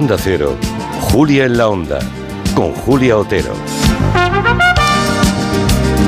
Onda 0.00 0.16
Cero, 0.16 0.54
Julia 1.10 1.46
en 1.46 1.58
la 1.58 1.68
Onda, 1.68 1.98
con 2.54 2.72
Julia 2.72 3.18
Otero. 3.18 3.52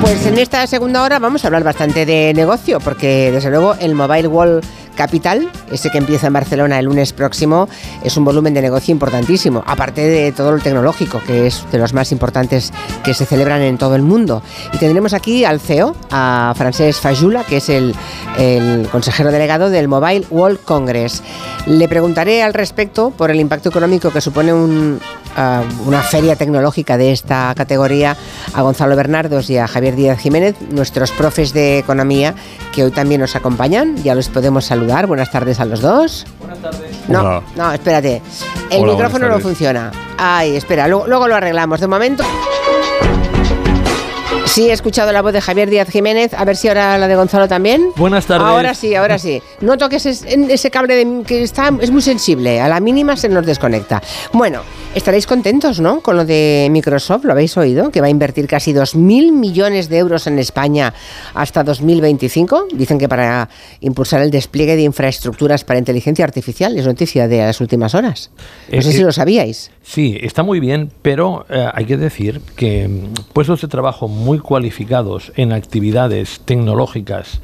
Pues 0.00 0.24
en 0.26 0.38
esta 0.38 0.64
segunda 0.68 1.02
hora 1.02 1.18
vamos 1.18 1.42
a 1.42 1.48
hablar 1.48 1.64
bastante 1.64 2.06
de 2.06 2.32
negocio, 2.32 2.78
porque 2.78 3.32
desde 3.32 3.50
luego 3.50 3.74
el 3.80 3.96
Mobile 3.96 4.28
World 4.28 4.64
Capital, 5.00 5.50
ese 5.72 5.88
que 5.88 5.96
empieza 5.96 6.26
en 6.26 6.34
Barcelona 6.34 6.78
el 6.78 6.84
lunes 6.84 7.14
próximo, 7.14 7.70
es 8.04 8.18
un 8.18 8.24
volumen 8.26 8.52
de 8.52 8.60
negocio 8.60 8.92
importantísimo, 8.92 9.64
aparte 9.66 10.02
de 10.02 10.30
todo 10.30 10.52
lo 10.52 10.58
tecnológico, 10.58 11.22
que 11.26 11.46
es 11.46 11.64
de 11.72 11.78
los 11.78 11.94
más 11.94 12.12
importantes 12.12 12.70
que 13.02 13.14
se 13.14 13.24
celebran 13.24 13.62
en 13.62 13.78
todo 13.78 13.96
el 13.96 14.02
mundo. 14.02 14.42
Y 14.74 14.76
tendremos 14.76 15.14
aquí 15.14 15.46
al 15.46 15.58
CEO, 15.58 15.96
a 16.10 16.52
Francesc 16.54 17.00
Fajula, 17.00 17.44
que 17.44 17.56
es 17.56 17.70
el 17.70 17.94
consejero 18.92 19.32
delegado 19.32 19.70
del 19.70 19.88
Mobile 19.88 20.26
World 20.28 20.58
Congress. 20.66 21.22
Le 21.66 21.88
preguntaré 21.88 22.42
al 22.42 22.52
respecto 22.52 23.10
por 23.10 23.30
el 23.30 23.40
impacto 23.40 23.70
económico 23.70 24.10
que 24.10 24.20
supone 24.20 24.52
un, 24.52 25.00
uh, 25.36 25.88
una 25.88 26.02
feria 26.02 26.36
tecnológica 26.36 26.96
de 26.96 27.12
esta 27.12 27.54
categoría 27.56 28.16
a 28.54 28.62
Gonzalo 28.62 28.96
Bernardos 28.96 29.50
y 29.50 29.58
a 29.58 29.66
Javier 29.68 29.96
Díaz 29.96 30.18
Jiménez, 30.18 30.56
nuestros 30.70 31.12
profes 31.12 31.52
de 31.52 31.78
economía, 31.78 32.34
que 32.72 32.84
hoy 32.84 32.90
también 32.90 33.20
nos 33.20 33.36
acompañan. 33.36 33.96
Ya 34.02 34.14
los 34.14 34.28
podemos 34.28 34.64
saludar. 34.64 35.06
Buenas 35.06 35.30
tardes 35.30 35.60
a 35.60 35.64
los 35.64 35.80
dos. 35.80 36.26
Buenas 36.38 36.58
tardes. 36.58 36.90
No, 37.08 37.20
Hola. 37.20 37.42
no, 37.56 37.72
espérate. 37.72 38.22
El 38.70 38.82
Hola, 38.82 38.92
micrófono 38.92 39.28
no 39.28 39.40
funciona. 39.40 39.90
Ay, 40.18 40.56
espera, 40.56 40.86
luego, 40.88 41.06
luego 41.06 41.28
lo 41.28 41.36
arreglamos. 41.36 41.80
De 41.80 41.86
momento. 41.86 42.24
Sí, 44.46 44.68
he 44.68 44.72
escuchado 44.72 45.12
la 45.12 45.22
voz 45.22 45.32
de 45.32 45.40
Javier 45.40 45.70
Díaz 45.70 45.88
Jiménez. 45.90 46.34
A 46.34 46.44
ver 46.44 46.56
si 46.56 46.66
ahora 46.66 46.98
la 46.98 47.06
de 47.06 47.14
Gonzalo 47.14 47.46
también. 47.46 47.90
Buenas 47.94 48.26
tardes. 48.26 48.48
Ahora 48.48 48.74
sí, 48.74 48.96
ahora 48.96 49.16
sí. 49.16 49.40
No 49.60 49.78
toques 49.78 50.04
ese 50.06 50.70
cable 50.72 50.96
de- 50.96 51.22
que 51.24 51.44
está, 51.44 51.70
es 51.80 51.92
muy 51.92 52.02
sensible. 52.02 52.60
A 52.60 52.66
la 52.68 52.80
mínima 52.80 53.16
se 53.16 53.28
nos 53.28 53.46
desconecta. 53.46 54.02
Bueno, 54.32 54.62
estaréis 54.92 55.28
contentos, 55.28 55.78
¿no? 55.78 56.00
Con 56.00 56.16
lo 56.16 56.24
de 56.24 56.66
Microsoft, 56.72 57.24
¿lo 57.26 57.32
habéis 57.32 57.56
oído? 57.56 57.90
Que 57.90 58.00
va 58.00 58.08
a 58.08 58.10
invertir 58.10 58.48
casi 58.48 58.72
2.000 58.72 59.30
millones 59.30 59.88
de 59.88 59.98
euros 59.98 60.26
en 60.26 60.36
España 60.40 60.94
hasta 61.32 61.62
2025. 61.62 62.68
Dicen 62.72 62.98
que 62.98 63.08
para 63.08 63.48
impulsar 63.80 64.20
el 64.20 64.32
despliegue 64.32 64.74
de 64.74 64.82
infraestructuras 64.82 65.62
para 65.62 65.78
inteligencia 65.78 66.24
artificial. 66.24 66.76
Es 66.76 66.86
noticia 66.86 67.28
de 67.28 67.38
las 67.38 67.60
últimas 67.60 67.94
horas. 67.94 68.32
No 68.72 68.78
Eh, 68.78 68.82
sé 68.82 68.90
si 68.92 69.00
eh, 69.02 69.04
lo 69.04 69.12
sabíais. 69.12 69.70
Sí, 69.84 70.18
está 70.20 70.42
muy 70.42 70.58
bien, 70.58 70.90
pero 71.02 71.46
eh, 71.48 71.68
hay 71.72 71.84
que 71.84 71.96
decir 71.96 72.40
que 72.56 72.88
mm, 72.88 73.32
puestos 73.32 73.60
de 73.60 73.68
trabajo 73.68 74.08
muy 74.08 74.29
cualificados 74.38 75.32
en 75.36 75.52
actividades 75.52 76.40
tecnológicas 76.44 77.40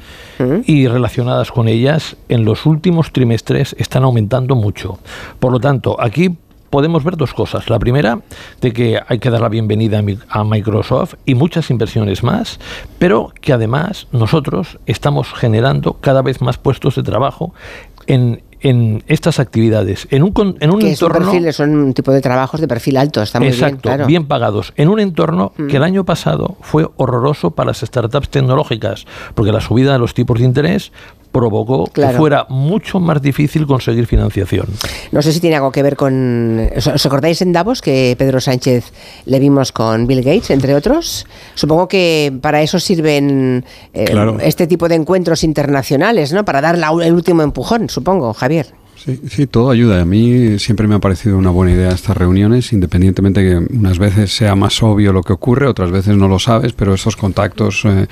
y 0.65 0.87
relacionadas 0.87 1.51
con 1.51 1.67
ellas, 1.67 2.15
en 2.29 2.45
los 2.45 2.65
últimos 2.65 3.11
trimestres 3.11 3.75
están 3.79 4.03
aumentando 4.03 4.55
mucho. 4.55 4.99
Por 5.39 5.51
lo 5.51 5.59
tanto, 5.59 5.99
aquí 5.99 6.37
podemos 6.69 7.03
ver 7.03 7.17
dos 7.17 7.33
cosas. 7.33 7.69
La 7.69 7.79
primera, 7.79 8.19
de 8.61 8.71
que 8.71 8.99
hay 9.07 9.19
que 9.19 9.29
dar 9.29 9.41
la 9.41 9.49
bienvenida 9.49 10.03
a 10.29 10.43
Microsoft 10.43 11.15
y 11.25 11.35
muchas 11.35 11.69
inversiones 11.69 12.23
más, 12.23 12.59
pero 12.99 13.31
que 13.41 13.53
además 13.53 14.07
nosotros 14.11 14.79
estamos 14.85 15.33
generando 15.33 15.93
cada 15.93 16.21
vez 16.21 16.41
más 16.41 16.57
puestos 16.57 16.95
de 16.95 17.03
trabajo 17.03 17.53
en, 18.05 18.41
en 18.61 19.03
estas 19.07 19.39
actividades, 19.39 20.07
en 20.09 20.23
un, 20.23 20.57
en 20.59 20.71
un 20.71 20.79
Que 20.79 20.95
son, 20.95 21.07
entorno... 21.11 21.31
perfiles, 21.31 21.55
son 21.55 21.75
un 21.75 21.93
tipo 21.93 22.11
de 22.11 22.21
trabajos 22.21 22.59
de 22.59 22.67
perfil 22.67 22.97
alto. 22.97 23.21
Está 23.21 23.39
muy 23.39 23.49
Exacto, 23.49 23.69
bien, 23.69 23.81
claro. 23.81 24.03
Mm. 24.03 24.07
bien 24.07 24.25
pagados, 24.27 24.73
en 24.75 24.89
un 24.89 24.99
entorno 24.99 25.53
que 25.69 25.77
el 25.77 25.83
año 25.83 26.05
pasado 26.05 26.57
fue 26.61 26.87
horroroso 26.97 27.51
para 27.51 27.67
las 27.67 27.79
startups 27.79 28.29
tecnológicas, 28.29 29.05
porque 29.35 29.51
la 29.51 29.61
subida 29.61 29.93
de 29.93 29.99
los 29.99 30.13
tipos 30.13 30.39
de 30.39 30.45
interés 30.45 30.91
provocó 31.37 31.85
Claro. 31.93 32.11
que 32.13 32.17
fuera 32.17 32.45
mucho 32.49 32.99
más 32.99 33.21
difícil 33.21 33.67
conseguir 33.67 34.07
financiación. 34.07 34.65
No 35.11 35.21
sé 35.21 35.31
si 35.31 35.39
tiene 35.39 35.55
algo 35.55 35.71
que 35.71 35.83
ver 35.83 35.95
con... 35.95 36.67
¿Os 36.75 37.05
acordáis 37.05 37.41
en 37.41 37.53
Davos 37.53 37.81
que 37.81 38.15
Pedro 38.17 38.39
Sánchez 38.41 38.91
le 39.25 39.39
vimos 39.39 39.71
con 39.71 40.07
Bill 40.07 40.23
Gates, 40.23 40.49
entre 40.49 40.73
otros? 40.75 41.25
Supongo 41.53 41.87
que 41.87 42.33
para 42.41 42.61
eso 42.61 42.79
sirven 42.79 43.63
eh, 43.93 44.05
Claro. 44.05 44.37
este 44.41 44.65
tipo 44.67 44.87
de 44.89 44.95
encuentros 44.95 45.43
internacionales, 45.43 46.33
¿no? 46.33 46.43
Para 46.43 46.61
dar 46.61 46.77
la- 46.77 46.91
el 47.05 47.13
último 47.13 47.43
empujón, 47.43 47.89
supongo, 47.89 48.33
Javier. 48.33 48.67
Sí, 49.29 49.47
todo 49.47 49.69
ayuda. 49.69 50.01
A 50.01 50.05
mí 50.05 50.59
siempre 50.59 50.85
me 50.85 50.95
ha 50.95 50.99
parecido 50.99 51.37
una 51.37 51.49
buena 51.49 51.71
idea 51.71 51.91
estas 51.91 52.17
reuniones, 52.17 52.73
independientemente 52.73 53.41
que 53.41 53.55
unas 53.73 53.99
veces 53.99 54.35
sea 54.35 54.53
más 54.55 54.83
obvio 54.83 55.13
lo 55.13 55.23
que 55.23 55.31
ocurre, 55.31 55.65
otras 55.67 55.91
veces 55.91 56.17
no 56.17 56.27
lo 56.27 56.39
sabes, 56.39 56.73
pero 56.73 56.93
esos 56.93 57.15
contactos 57.15 57.83
eh, 57.85 58.07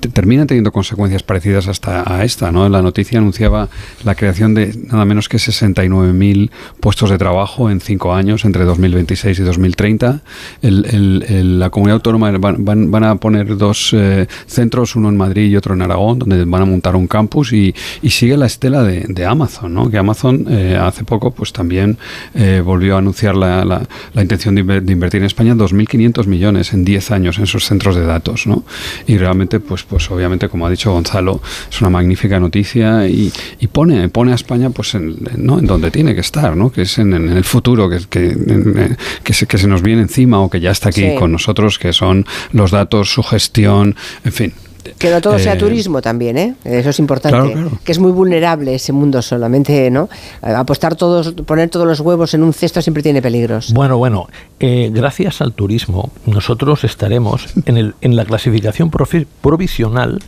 te- 0.00 0.10
terminan 0.10 0.46
teniendo 0.46 0.70
consecuencias 0.70 1.22
parecidas 1.22 1.66
hasta 1.66 2.04
a 2.12 2.24
esta. 2.24 2.52
¿no? 2.52 2.68
La 2.68 2.82
noticia 2.82 3.18
anunciaba 3.20 3.70
la 4.04 4.14
creación 4.14 4.52
de 4.52 4.76
nada 4.90 5.06
menos 5.06 5.30
que 5.30 5.38
69.000 5.38 6.50
puestos 6.78 7.08
de 7.08 7.16
trabajo 7.16 7.70
en 7.70 7.80
cinco 7.80 8.12
años, 8.12 8.44
entre 8.44 8.64
2026 8.64 9.38
y 9.38 9.42
2030. 9.44 10.20
El- 10.60 10.84
el- 10.90 11.24
el- 11.26 11.58
la 11.58 11.70
comunidad 11.70 11.94
autónoma 11.96 12.30
van, 12.32 12.62
van- 12.66 12.90
van 12.90 13.04
a 13.04 13.14
poner 13.16 13.56
dos 13.56 13.90
eh, 13.94 14.26
centros, 14.46 14.94
uno 14.94 15.08
en 15.08 15.16
Madrid 15.16 15.48
y 15.50 15.56
otro 15.56 15.72
en 15.72 15.80
Aragón, 15.80 16.18
donde 16.18 16.44
van 16.44 16.60
a 16.60 16.66
montar 16.66 16.96
un 16.96 17.06
campus 17.06 17.54
y, 17.54 17.74
y 18.02 18.10
sigue 18.10 18.36
la 18.36 18.44
estela 18.44 18.82
de, 18.82 19.06
de 19.08 19.24
Amazon, 19.24 19.72
¿no? 19.72 19.88
que 19.90 19.96
Amazon 19.96 20.33
eh, 20.48 20.76
hace 20.80 21.04
poco 21.04 21.30
pues 21.32 21.52
también 21.52 21.98
eh, 22.34 22.62
volvió 22.64 22.96
a 22.96 22.98
anunciar 22.98 23.36
la, 23.36 23.64
la- 23.64 23.86
la 24.14 24.22
intención 24.22 24.54
de, 24.54 24.64
inver- 24.64 24.82
de 24.82 24.92
invertir 24.92 25.20
en 25.20 25.26
España 25.26 25.54
2.500 25.54 26.26
millones 26.26 26.72
en 26.72 26.84
10 26.84 27.10
años 27.10 27.38
en 27.38 27.46
sus 27.46 27.64
centros 27.66 27.96
de 27.96 28.04
datos. 28.04 28.46
¿no? 28.46 28.64
Y 29.06 29.16
realmente, 29.18 29.60
pues, 29.60 29.82
pues 29.84 30.10
obviamente, 30.10 30.48
como 30.48 30.66
ha 30.66 30.70
dicho 30.70 30.92
Gonzalo, 30.92 31.40
es 31.70 31.80
una 31.80 31.90
magnífica 31.90 32.38
noticia 32.40 33.06
y, 33.08 33.32
y 33.60 33.66
pone, 33.68 34.08
pone 34.08 34.32
a 34.32 34.34
España 34.34 34.70
pues 34.70 34.94
en, 34.94 35.16
¿no? 35.36 35.58
en 35.58 35.66
donde 35.66 35.90
tiene 35.90 36.14
que 36.14 36.20
estar, 36.20 36.56
¿no? 36.56 36.70
que 36.72 36.82
es 36.82 36.98
en, 36.98 37.12
en 37.14 37.28
el 37.30 37.44
futuro, 37.44 37.88
que, 37.88 37.98
que, 38.08 38.26
en- 38.30 38.96
que, 39.22 39.32
se, 39.32 39.46
que 39.46 39.58
se 39.58 39.66
nos 39.68 39.82
viene 39.82 40.02
encima 40.02 40.40
o 40.40 40.50
que 40.50 40.60
ya 40.60 40.70
está 40.70 40.88
aquí 40.88 41.02
Sí. 41.02 41.16
con 41.18 41.32
nosotros, 41.32 41.78
que 41.78 41.92
son 41.92 42.24
los 42.52 42.70
datos, 42.70 43.12
su 43.12 43.22
gestión, 43.22 43.96
en 44.24 44.32
fin. 44.32 44.52
Que 44.98 45.10
no 45.10 45.20
todo 45.20 45.38
sea 45.38 45.54
Eh, 45.54 45.58
turismo 45.58 46.02
también, 46.02 46.36
¿eh? 46.36 46.54
Eso 46.64 46.90
es 46.90 46.98
importante. 46.98 47.38
Claro, 47.38 47.52
claro. 47.52 47.78
Que 47.84 47.92
es 47.92 47.98
muy 47.98 48.12
vulnerable 48.12 48.74
ese 48.74 48.92
mundo 48.92 49.22
solamente, 49.22 49.90
¿no? 49.90 50.08
Eh, 50.42 50.50
Apostar 50.50 50.94
todos, 50.96 51.32
poner 51.32 51.70
todos 51.70 51.86
los 51.86 52.00
huevos 52.00 52.34
en 52.34 52.42
un 52.42 52.52
cesto 52.52 52.82
siempre 52.82 53.02
tiene 53.02 53.22
peligros. 53.22 53.72
Bueno, 53.72 53.96
bueno, 53.98 54.28
eh, 54.60 54.90
gracias 54.92 55.40
al 55.40 55.52
turismo, 55.52 56.10
nosotros 56.26 56.84
estaremos 56.84 57.46
en, 57.66 57.76
el, 57.76 57.94
en 58.00 58.16
la 58.16 58.24
clasificación 58.24 58.90
provisional. 58.90 60.20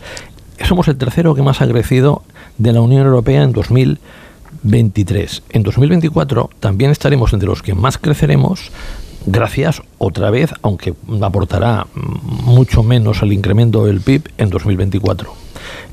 Somos 0.64 0.88
el 0.88 0.96
tercero 0.96 1.34
que 1.34 1.42
más 1.42 1.60
ha 1.60 1.68
crecido 1.68 2.22
de 2.58 2.72
la 2.72 2.80
Unión 2.80 3.06
Europea 3.06 3.42
en 3.42 3.52
2023. 3.52 5.42
En 5.50 5.62
2024 5.62 6.50
también 6.60 6.90
estaremos 6.90 7.32
entre 7.32 7.48
los 7.48 7.62
que 7.62 7.74
más 7.74 7.98
creceremos. 7.98 8.70
Gracias 9.26 9.82
otra 9.98 10.30
vez, 10.30 10.52
aunque 10.62 10.94
aportará 11.20 11.88
mucho 11.94 12.84
menos 12.84 13.22
al 13.22 13.32
incremento 13.32 13.84
del 13.84 14.00
PIB 14.00 14.22
en 14.38 14.50
2024. 14.50 15.34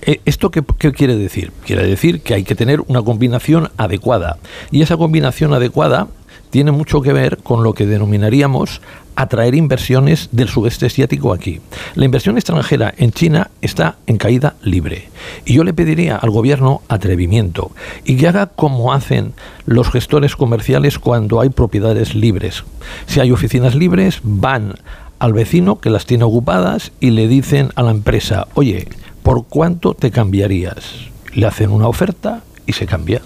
Eh, 0.03 0.21
¿Esto 0.25 0.51
qué 0.51 0.61
quiere 0.91 1.15
decir? 1.15 1.51
Quiere 1.65 1.87
decir 1.87 2.21
que 2.21 2.35
hay 2.35 2.43
que 2.43 2.53
tener 2.53 2.81
una 2.81 3.01
combinación 3.01 3.71
adecuada. 3.77 4.37
Y 4.69 4.83
esa 4.83 4.97
combinación 4.97 5.51
adecuada 5.53 6.07
tiene 6.53 6.71
mucho 6.71 7.01
que 7.01 7.13
ver 7.13 7.39
con 7.39 7.63
lo 7.63 7.73
que 7.73 7.87
denominaríamos 7.87 8.79
atraer 9.15 9.55
inversiones 9.55 10.29
del 10.31 10.49
sudeste 10.49 10.85
asiático 10.85 11.33
aquí. 11.33 11.61
La 11.95 12.05
inversión 12.05 12.37
extranjera 12.37 12.93
en 12.95 13.11
China 13.11 13.49
está 13.61 13.95
en 14.05 14.17
caída 14.17 14.53
libre. 14.61 15.09
Y 15.45 15.55
yo 15.55 15.63
le 15.63 15.73
pediría 15.73 16.15
al 16.15 16.29
gobierno 16.29 16.83
atrevimiento 16.89 17.71
y 18.05 18.17
que 18.17 18.27
haga 18.27 18.45
como 18.45 18.93
hacen 18.93 19.33
los 19.65 19.89
gestores 19.89 20.35
comerciales 20.35 20.99
cuando 20.99 21.41
hay 21.41 21.49
propiedades 21.49 22.13
libres. 22.13 22.63
Si 23.07 23.19
hay 23.19 23.31
oficinas 23.31 23.73
libres, 23.73 24.19
van 24.21 24.75
al 25.17 25.33
vecino 25.33 25.79
que 25.79 25.89
las 25.89 26.05
tiene 26.05 26.25
ocupadas 26.25 26.91
y 26.99 27.09
le 27.09 27.27
dicen 27.27 27.71
a 27.73 27.81
la 27.81 27.89
empresa, 27.89 28.45
oye, 28.53 28.87
¿por 29.23 29.47
cuánto 29.47 29.95
te 29.95 30.11
cambiarías? 30.11 31.07
Le 31.33 31.47
hacen 31.47 31.71
una 31.71 31.87
oferta 31.87 32.43
y 32.67 32.73
se 32.73 32.85
cambia. 32.85 33.23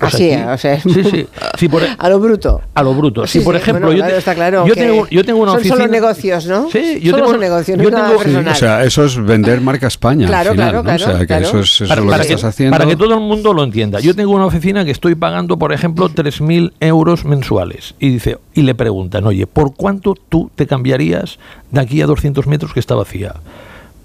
Pues 0.00 0.14
Así, 0.14 0.32
aquí- 0.32 0.42
o 0.50 0.58
sea, 0.58 0.74
es 0.74 0.82
sí, 0.82 0.88
muy- 0.88 1.04
sí. 1.10 1.26
Sí, 1.58 1.68
por- 1.68 1.82
a 1.96 2.08
lo 2.08 2.18
bruto. 2.18 2.60
a 2.74 2.82
lo 2.82 2.92
bruto. 2.94 3.26
Sí, 3.26 3.38
si 3.38 3.44
por 3.44 3.54
sí, 3.54 3.60
ejemplo, 3.62 3.86
bueno, 3.86 4.00
yo, 4.02 4.06
te- 4.10 4.16
está 4.18 4.34
claro 4.34 4.66
yo 4.66 4.74
tengo, 4.74 5.06
yo 5.08 5.24
tengo 5.24 5.40
una 5.42 5.52
son 5.52 5.60
oficina. 5.60 5.76
solo 5.76 5.88
negocios, 5.88 6.46
¿no? 6.46 6.68
Sí, 6.70 6.98
yo 7.00 7.10
Solo 7.12 7.16
tengo, 7.24 7.30
son 7.32 7.40
negocios, 7.40 7.78
no 7.78 7.84
yo 7.84 7.90
nada 7.90 8.08
tengo- 8.08 8.22
personal. 8.22 8.52
O 8.52 8.56
sea, 8.56 8.84
eso 8.84 9.04
es 9.04 9.16
vender 9.24 9.60
marca 9.60 9.86
España. 9.86 10.26
Claro, 10.26 10.50
al 10.50 10.56
final, 10.56 10.70
claro, 10.70 10.74
¿no? 10.74 10.80
O 10.80 10.96
claro, 10.96 11.04
sea, 11.12 11.18
que 11.20 11.26
claro. 11.26 11.44
eso 11.46 11.60
es, 11.60 11.70
eso 11.82 11.88
para, 11.88 12.00
es 12.00 12.04
lo 12.04 12.10
para 12.10 12.22
que 12.22 12.28
que, 12.28 12.34
estás 12.34 12.48
haciendo. 12.48 12.76
para 12.76 12.88
que 12.90 12.96
todo 12.96 13.14
el 13.14 13.20
mundo 13.20 13.52
lo 13.54 13.62
entienda. 13.62 14.00
Yo 14.00 14.16
tengo 14.16 14.32
una 14.32 14.46
oficina 14.46 14.84
que 14.84 14.90
estoy 14.90 15.14
pagando, 15.14 15.56
por 15.58 15.72
ejemplo, 15.72 16.08
3.000 16.08 16.72
euros 16.80 17.24
mensuales. 17.24 17.94
Y 18.00 18.08
dice 18.10 18.38
y 18.54 18.62
le 18.62 18.74
preguntan, 18.74 19.24
oye, 19.26 19.46
¿por 19.46 19.74
cuánto 19.74 20.14
tú 20.28 20.50
te 20.56 20.66
cambiarías 20.66 21.38
de 21.70 21.80
aquí 21.80 22.02
a 22.02 22.06
200 22.06 22.46
metros 22.48 22.72
que 22.72 22.80
está 22.80 22.94
vacía? 22.96 23.34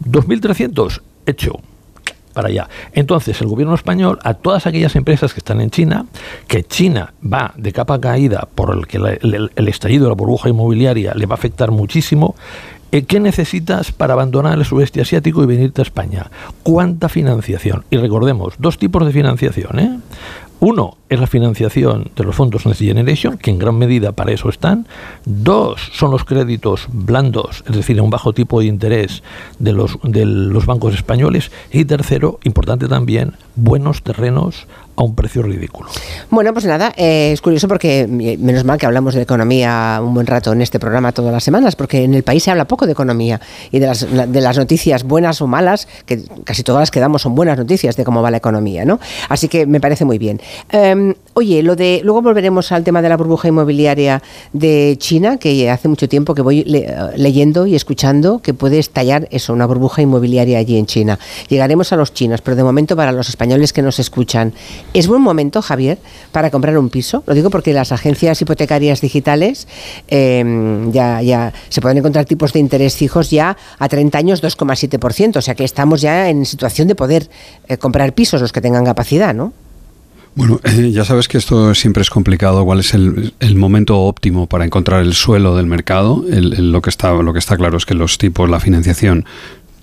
¿2.300? 0.03 1.01
Hecho. 1.25 1.59
Para 2.37 2.49
allá. 2.49 2.69
Entonces, 2.93 3.41
el 3.41 3.47
gobierno 3.47 3.73
español, 3.73 4.19
a 4.23 4.35
todas 4.35 4.67
aquellas 4.67 4.95
empresas 4.95 5.33
que 5.33 5.39
están 5.39 5.59
en 5.59 5.71
China, 5.71 6.05
que 6.47 6.63
China 6.63 7.15
va 7.23 7.51
de 7.57 7.73
capa 7.73 7.99
caída 7.99 8.47
por 8.53 8.77
el 8.77 8.85
que 8.85 8.97
el 8.97 9.67
estallido 9.67 10.03
de 10.03 10.09
la 10.09 10.15
burbuja 10.15 10.47
inmobiliaria 10.47 11.15
le 11.15 11.25
va 11.25 11.33
a 11.33 11.39
afectar 11.39 11.71
muchísimo, 11.71 12.35
eh, 12.91 13.05
¿qué 13.05 13.19
necesitas 13.19 13.91
para 13.91 14.13
abandonar 14.13 14.55
el 14.55 14.65
sudeste 14.65 15.01
asiático 15.01 15.41
y 15.41 15.47
venirte 15.47 15.81
a 15.81 15.83
España? 15.83 16.29
¿Cuánta 16.61 17.09
financiación? 17.09 17.85
Y 17.89 17.97
recordemos, 17.97 18.53
dos 18.59 18.77
tipos 18.77 19.03
de 19.03 19.11
financiación. 19.11 19.79
¿eh? 19.79 19.97
Uno, 20.59 20.97
es 21.09 21.19
la 21.19 21.27
financiación 21.27 22.11
de 22.15 22.23
los 22.23 22.35
fondos 22.35 22.65
Next 22.65 22.81
Generation, 22.81 23.37
que 23.37 23.51
en 23.51 23.59
gran 23.59 23.77
medida 23.77 24.11
para 24.11 24.31
eso 24.31 24.49
están. 24.49 24.87
Dos 25.25 25.89
son 25.93 26.11
los 26.11 26.25
créditos 26.25 26.87
blandos, 26.91 27.63
es 27.67 27.75
decir, 27.75 27.99
a 27.99 28.03
un 28.03 28.09
bajo 28.09 28.33
tipo 28.33 28.59
de 28.59 28.65
interés 28.65 29.23
de 29.59 29.73
los, 29.73 29.97
de 30.03 30.25
los 30.25 30.65
bancos 30.65 30.93
españoles. 30.93 31.51
Y 31.71 31.85
tercero, 31.85 32.39
importante 32.43 32.87
también, 32.87 33.33
buenos 33.55 34.03
terrenos 34.03 34.67
a 34.97 35.03
un 35.03 35.13
precio 35.13 35.43
ridículo. 35.43 35.89
Bueno, 36.31 36.53
pues 36.53 36.65
nada, 36.65 36.91
eh, 36.97 37.31
es 37.31 37.39
curioso 37.41 37.67
porque 37.67 38.01
eh, 38.01 38.37
menos 38.39 38.65
mal 38.65 38.79
que 38.79 38.87
hablamos 38.87 39.13
de 39.13 39.21
economía 39.21 39.99
un 40.01 40.15
buen 40.15 40.25
rato 40.25 40.51
en 40.51 40.61
este 40.61 40.79
programa 40.79 41.11
todas 41.11 41.31
las 41.31 41.43
semanas, 41.43 41.75
porque 41.75 42.03
en 42.03 42.15
el 42.15 42.23
país 42.23 42.43
se 42.43 42.51
habla 42.51 42.65
poco 42.65 42.87
de 42.87 42.93
economía 42.93 43.39
y 43.71 43.77
de 43.77 43.85
las, 43.85 44.07
de 44.09 44.41
las 44.41 44.57
noticias 44.57 45.03
buenas 45.03 45.39
o 45.41 45.47
malas, 45.47 45.87
que 46.07 46.23
casi 46.43 46.63
todas 46.63 46.81
las 46.81 46.91
que 46.91 46.99
damos 46.99 47.21
son 47.21 47.35
buenas 47.35 47.59
noticias 47.59 47.95
de 47.95 48.03
cómo 48.03 48.23
va 48.23 48.31
la 48.31 48.37
economía, 48.37 48.85
¿no? 48.85 48.99
Así 49.29 49.47
que 49.47 49.67
me 49.67 49.79
parece 49.79 50.03
muy 50.03 50.17
bien. 50.17 50.41
Em, 50.97 51.13
oye, 51.33 51.61
lo 51.61 51.75
de 51.75 52.01
luego 52.03 52.21
volveremos 52.21 52.71
al 52.71 52.83
tema 52.83 53.01
de 53.01 53.09
la 53.09 53.17
burbuja 53.17 53.47
inmobiliaria 53.47 54.23
de 54.53 54.95
China, 54.97 55.37
que 55.37 55.69
hace 55.69 55.87
mucho 55.87 56.09
tiempo 56.09 56.33
que 56.33 56.41
voy 56.41 56.63
leyendo 57.15 57.67
y 57.67 57.75
escuchando 57.75 58.39
que 58.39 58.53
puede 58.53 58.79
estallar 58.79 59.27
eso, 59.31 59.53
una 59.53 59.65
burbuja 59.65 60.01
inmobiliaria 60.01 60.57
allí 60.57 60.77
en 60.77 60.87
China. 60.87 61.19
Llegaremos 61.49 61.93
a 61.93 61.95
los 61.95 62.13
chinos, 62.13 62.41
pero 62.41 62.55
de 62.55 62.63
momento 62.63 62.95
para 62.95 63.11
los 63.11 63.29
españoles 63.29 63.73
que 63.73 63.81
nos 63.81 63.99
escuchan, 63.99 64.53
¿Es 64.93 65.07
buen 65.07 65.21
momento, 65.21 65.61
Javier, 65.61 65.99
para 66.31 66.49
comprar 66.49 66.77
un 66.77 66.89
piso? 66.89 67.23
Lo 67.27 67.33
digo 67.33 67.49
porque 67.49 67.73
las 67.73 67.91
agencias 67.91 68.41
hipotecarias 68.41 69.01
digitales 69.01 69.67
em, 70.07 70.91
ya, 70.91 71.21
ya 71.21 71.53
se 71.69 71.81
pueden 71.81 71.99
encontrar 71.99 72.25
tipos 72.25 72.53
de 72.53 72.59
interés 72.59 72.95
fijos 72.95 73.29
ya 73.29 73.57
a 73.77 73.87
30 73.87 74.17
años 74.17 74.43
2,7%. 74.43 75.37
O 75.37 75.41
sea 75.41 75.55
que 75.55 75.63
estamos 75.63 76.01
ya 76.01 76.29
en 76.29 76.45
situación 76.45 76.87
de 76.87 76.95
poder 76.95 77.29
eh, 77.67 77.77
comprar 77.77 78.13
pisos 78.13 78.41
los 78.41 78.51
que 78.51 78.61
tengan 78.61 78.85
capacidad, 78.85 79.35
¿no? 79.35 79.53
Bueno, 80.37 80.59
ya 80.91 81.03
sabes 81.03 81.27
que 81.27 81.39
esto 81.39 81.73
siempre 81.73 82.01
es 82.01 82.11
complicado. 82.11 82.63
¿Cuál 82.63 82.79
es 82.79 82.93
el, 82.93 83.33
momento 83.55 83.99
óptimo 83.99 84.45
para 84.45 84.65
encontrar 84.65 85.01
el 85.01 85.15
suelo 85.15 85.55
del 85.57 85.65
mercado? 85.65 86.23
lo, 86.27 86.81
que 86.81 86.91
está, 86.91 87.11
lo 87.11 87.33
que 87.33 87.39
está 87.39 87.57
claro 87.57 87.75
es 87.75 87.87
que 87.87 87.95
los 87.95 88.19
tipos, 88.19 88.47
la 88.47 88.59
financiación 88.59 89.25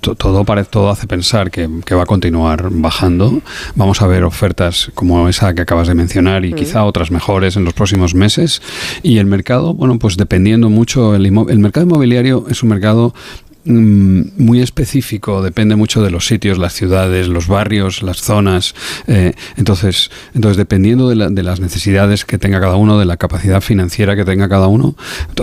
todo, 0.01 0.45
parece, 0.45 0.69
todo 0.71 0.91
hace 0.91 1.07
pensar 1.07 1.51
que, 1.51 1.67
va 1.67 2.03
a 2.03 2.07
continuar 2.07 2.69
bajando. 2.71 3.41
Vamos 3.75 4.03
a 4.03 4.07
ver 4.07 4.23
ofertas 4.25 4.91
como 4.95 5.29
esa 5.29 5.55
que 5.55 5.63
acabas 5.63 5.89
de 5.89 5.95
mencionar 5.95 6.45
y 6.45 6.53
mm. 6.53 6.57
quizá 6.57 6.85
otras 6.85 7.11
mejores 7.11 7.57
en 7.57 7.65
los 7.65 7.73
próximos 7.73 8.15
meses. 8.15 8.61
Y 9.03 9.19
el 9.19 9.27
mercado, 9.27 9.75
bueno, 9.75 9.99
pues 9.99 10.17
dependiendo 10.17 10.69
mucho, 10.69 11.15
el, 11.15 11.27
el 11.27 11.59
mercado 11.59 11.87
inmobiliario 11.87 12.45
es 12.49 12.63
un 12.63 12.69
mercado 12.69 13.15
muy 13.65 14.61
específico, 14.61 15.43
depende 15.43 15.77
mucho 15.77 16.03
de 16.03 16.11
los 16.11 16.27
sitios, 16.27 16.59
las 16.59 16.75
ciudades, 16.75 17.29
los 17.29 17.49
barrios, 17.49 18.03
las 18.03 18.21
zonas. 18.21 18.75
Eh, 19.07 19.33
entonces, 19.57 20.11
entonces, 20.35 20.57
dependiendo 20.57 21.09
de, 21.09 21.43
las 21.43 21.61
necesidades 21.61 22.25
que 22.25 22.39
tenga 22.39 22.61
cada 22.61 22.77
uno, 22.77 22.99
de 22.99 23.05
la 23.05 23.17
capacidad 23.17 23.61
financiera 23.61 24.17
que 24.17 24.25
tenga 24.25 24.49
cada 24.49 24.69
uno, 24.69 24.95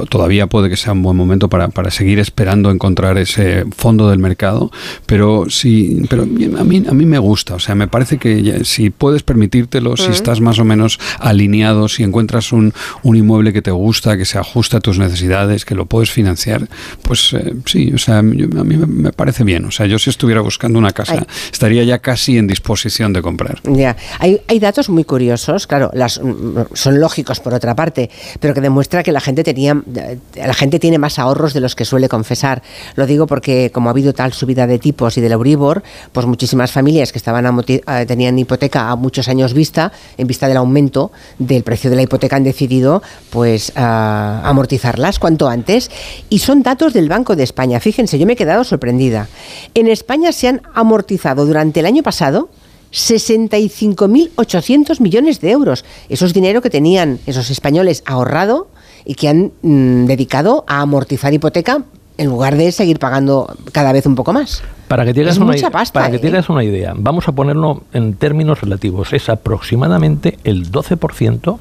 todavía 0.09 0.47
puede 0.47 0.69
que 0.69 0.77
sea 0.77 0.93
un 0.93 1.01
buen 1.01 1.17
momento 1.17 1.49
para, 1.49 1.69
para, 1.69 1.89
seguir 1.91 2.19
esperando 2.19 2.71
encontrar 2.71 3.17
ese 3.17 3.65
fondo 3.75 4.09
del 4.09 4.19
mercado. 4.19 4.71
Pero 5.05 5.45
sí, 5.49 6.03
pero 6.09 6.23
a 6.23 6.25
mí, 6.63 6.83
a 6.87 6.93
mí 6.93 7.05
me 7.05 7.17
gusta, 7.17 7.55
o 7.55 7.59
sea, 7.59 7.75
me 7.75 7.87
parece 7.87 8.17
que 8.17 8.63
si 8.63 8.89
puedes 8.89 9.23
permitírtelo, 9.23 9.97
si 9.97 10.11
estás 10.11 10.41
más 10.41 10.59
o 10.59 10.65
menos 10.65 10.99
alineado, 11.19 11.87
si 11.87 12.03
encuentras 12.03 12.51
un, 12.51 12.73
un, 13.03 13.15
inmueble 13.15 13.53
que 13.53 13.61
te 13.61 13.71
gusta, 13.71 14.17
que 14.17 14.25
se 14.25 14.37
ajusta 14.37 14.77
a 14.77 14.79
tus 14.79 14.99
necesidades, 14.99 15.65
que 15.65 15.75
lo 15.75 15.85
puedes 15.85 16.11
financiar, 16.11 16.67
pues 17.03 17.33
eh, 17.33 17.55
sí, 17.65 17.91
o 17.93 17.97
sea, 17.97 18.10
a 18.19 18.21
mí 18.21 18.77
me 18.77 19.11
parece 19.11 19.43
bien. 19.43 19.65
O 19.65 19.71
sea, 19.71 19.85
yo 19.85 19.99
si 19.99 20.09
estuviera 20.09 20.41
buscando 20.41 20.79
una 20.79 20.91
casa, 20.91 21.25
estaría 21.51 21.83
ya 21.83 21.99
casi 21.99 22.37
en 22.37 22.47
disposición 22.47 23.13
de 23.13 23.21
comprar. 23.21 23.59
Ya, 23.63 23.95
hay, 24.19 24.41
hay 24.47 24.59
datos 24.59 24.89
muy 24.89 25.03
curiosos, 25.03 25.67
claro, 25.67 25.91
las, 25.93 26.21
mm, 26.21 26.73
son 26.73 26.99
lógicos 26.99 27.39
por 27.39 27.53
otra 27.53 27.75
parte, 27.75 28.09
pero 28.39 28.53
que 28.53 28.61
demuestra 28.61 29.03
que 29.03 29.11
la 29.11 29.21
gente 29.21 29.43
tenía, 29.43 29.81
eh, 29.95 30.17
la 30.35 30.53
gente 30.53 30.79
tiene 30.79 30.97
más 30.97 31.19
ahorros 31.19 31.53
de 31.53 31.59
los 31.59 31.75
que 31.75 31.85
suele 31.85 32.09
confesar. 32.09 32.61
Lo 32.95 33.05
digo 33.05 33.27
porque 33.27 33.71
como 33.73 33.89
ha 33.89 33.91
habido 33.91 34.13
tal 34.13 34.33
subida 34.33 34.67
de 34.67 34.79
tipos 34.79 35.17
y 35.17 35.21
del 35.21 35.31
Euribor, 35.31 35.83
pues 36.11 36.25
muchísimas 36.25 36.71
familias 36.71 37.11
que 37.11 37.17
estaban 37.17 37.45
eh, 37.67 38.05
tenían 38.07 38.37
hipoteca 38.37 38.89
a 38.89 38.95
muchos 38.95 39.27
años 39.27 39.53
vista, 39.53 39.91
en 40.17 40.27
vista 40.27 40.47
del 40.47 40.57
aumento 40.57 41.11
del 41.39 41.63
precio 41.63 41.89
de 41.89 41.95
la 41.95 42.01
hipoteca, 42.03 42.35
han 42.35 42.43
decidido 42.43 43.01
pues 43.29 43.71
amortizarlas 43.75 45.19
cuanto 45.19 45.47
antes. 45.47 45.89
Y 46.29 46.39
son 46.39 46.63
datos 46.63 46.93
del 46.93 47.09
Banco 47.09 47.35
de 47.35 47.43
España. 47.43 47.79
Fíjense 47.79 48.00
yo 48.05 48.25
me 48.25 48.33
he 48.33 48.35
quedado 48.35 48.63
sorprendida. 48.63 49.27
En 49.73 49.87
España 49.87 50.31
se 50.31 50.47
han 50.47 50.61
amortizado 50.73 51.45
durante 51.45 51.81
el 51.81 51.85
año 51.85 52.01
pasado 52.03 52.49
65.800 52.91 54.99
millones 54.99 55.41
de 55.41 55.51
euros. 55.51 55.85
Eso 56.09 56.25
es 56.25 56.33
dinero 56.33 56.61
que 56.61 56.69
tenían 56.69 57.19
esos 57.25 57.49
españoles 57.49 58.03
ahorrado 58.05 58.67
y 59.05 59.15
que 59.15 59.29
han 59.29 59.51
mm, 59.61 60.05
dedicado 60.05 60.65
a 60.67 60.81
amortizar 60.81 61.33
hipoteca 61.33 61.83
en 62.17 62.27
lugar 62.27 62.55
de 62.55 62.71
seguir 62.71 62.99
pagando 62.99 63.55
cada 63.71 63.93
vez 63.93 64.05
un 64.05 64.15
poco 64.15 64.33
más. 64.33 64.61
Para 64.87 65.05
que 65.05 65.13
tengas, 65.13 65.37
una, 65.37 65.53
para 65.93 66.11
que 66.11 66.27
¿eh? 66.27 66.43
una 66.49 66.63
idea, 66.63 66.93
vamos 66.95 67.27
a 67.27 67.31
ponerlo 67.31 67.83
en 67.93 68.15
términos 68.15 68.61
relativos, 68.61 69.13
es 69.13 69.29
aproximadamente 69.29 70.37
el 70.43 70.69
12% 70.69 71.57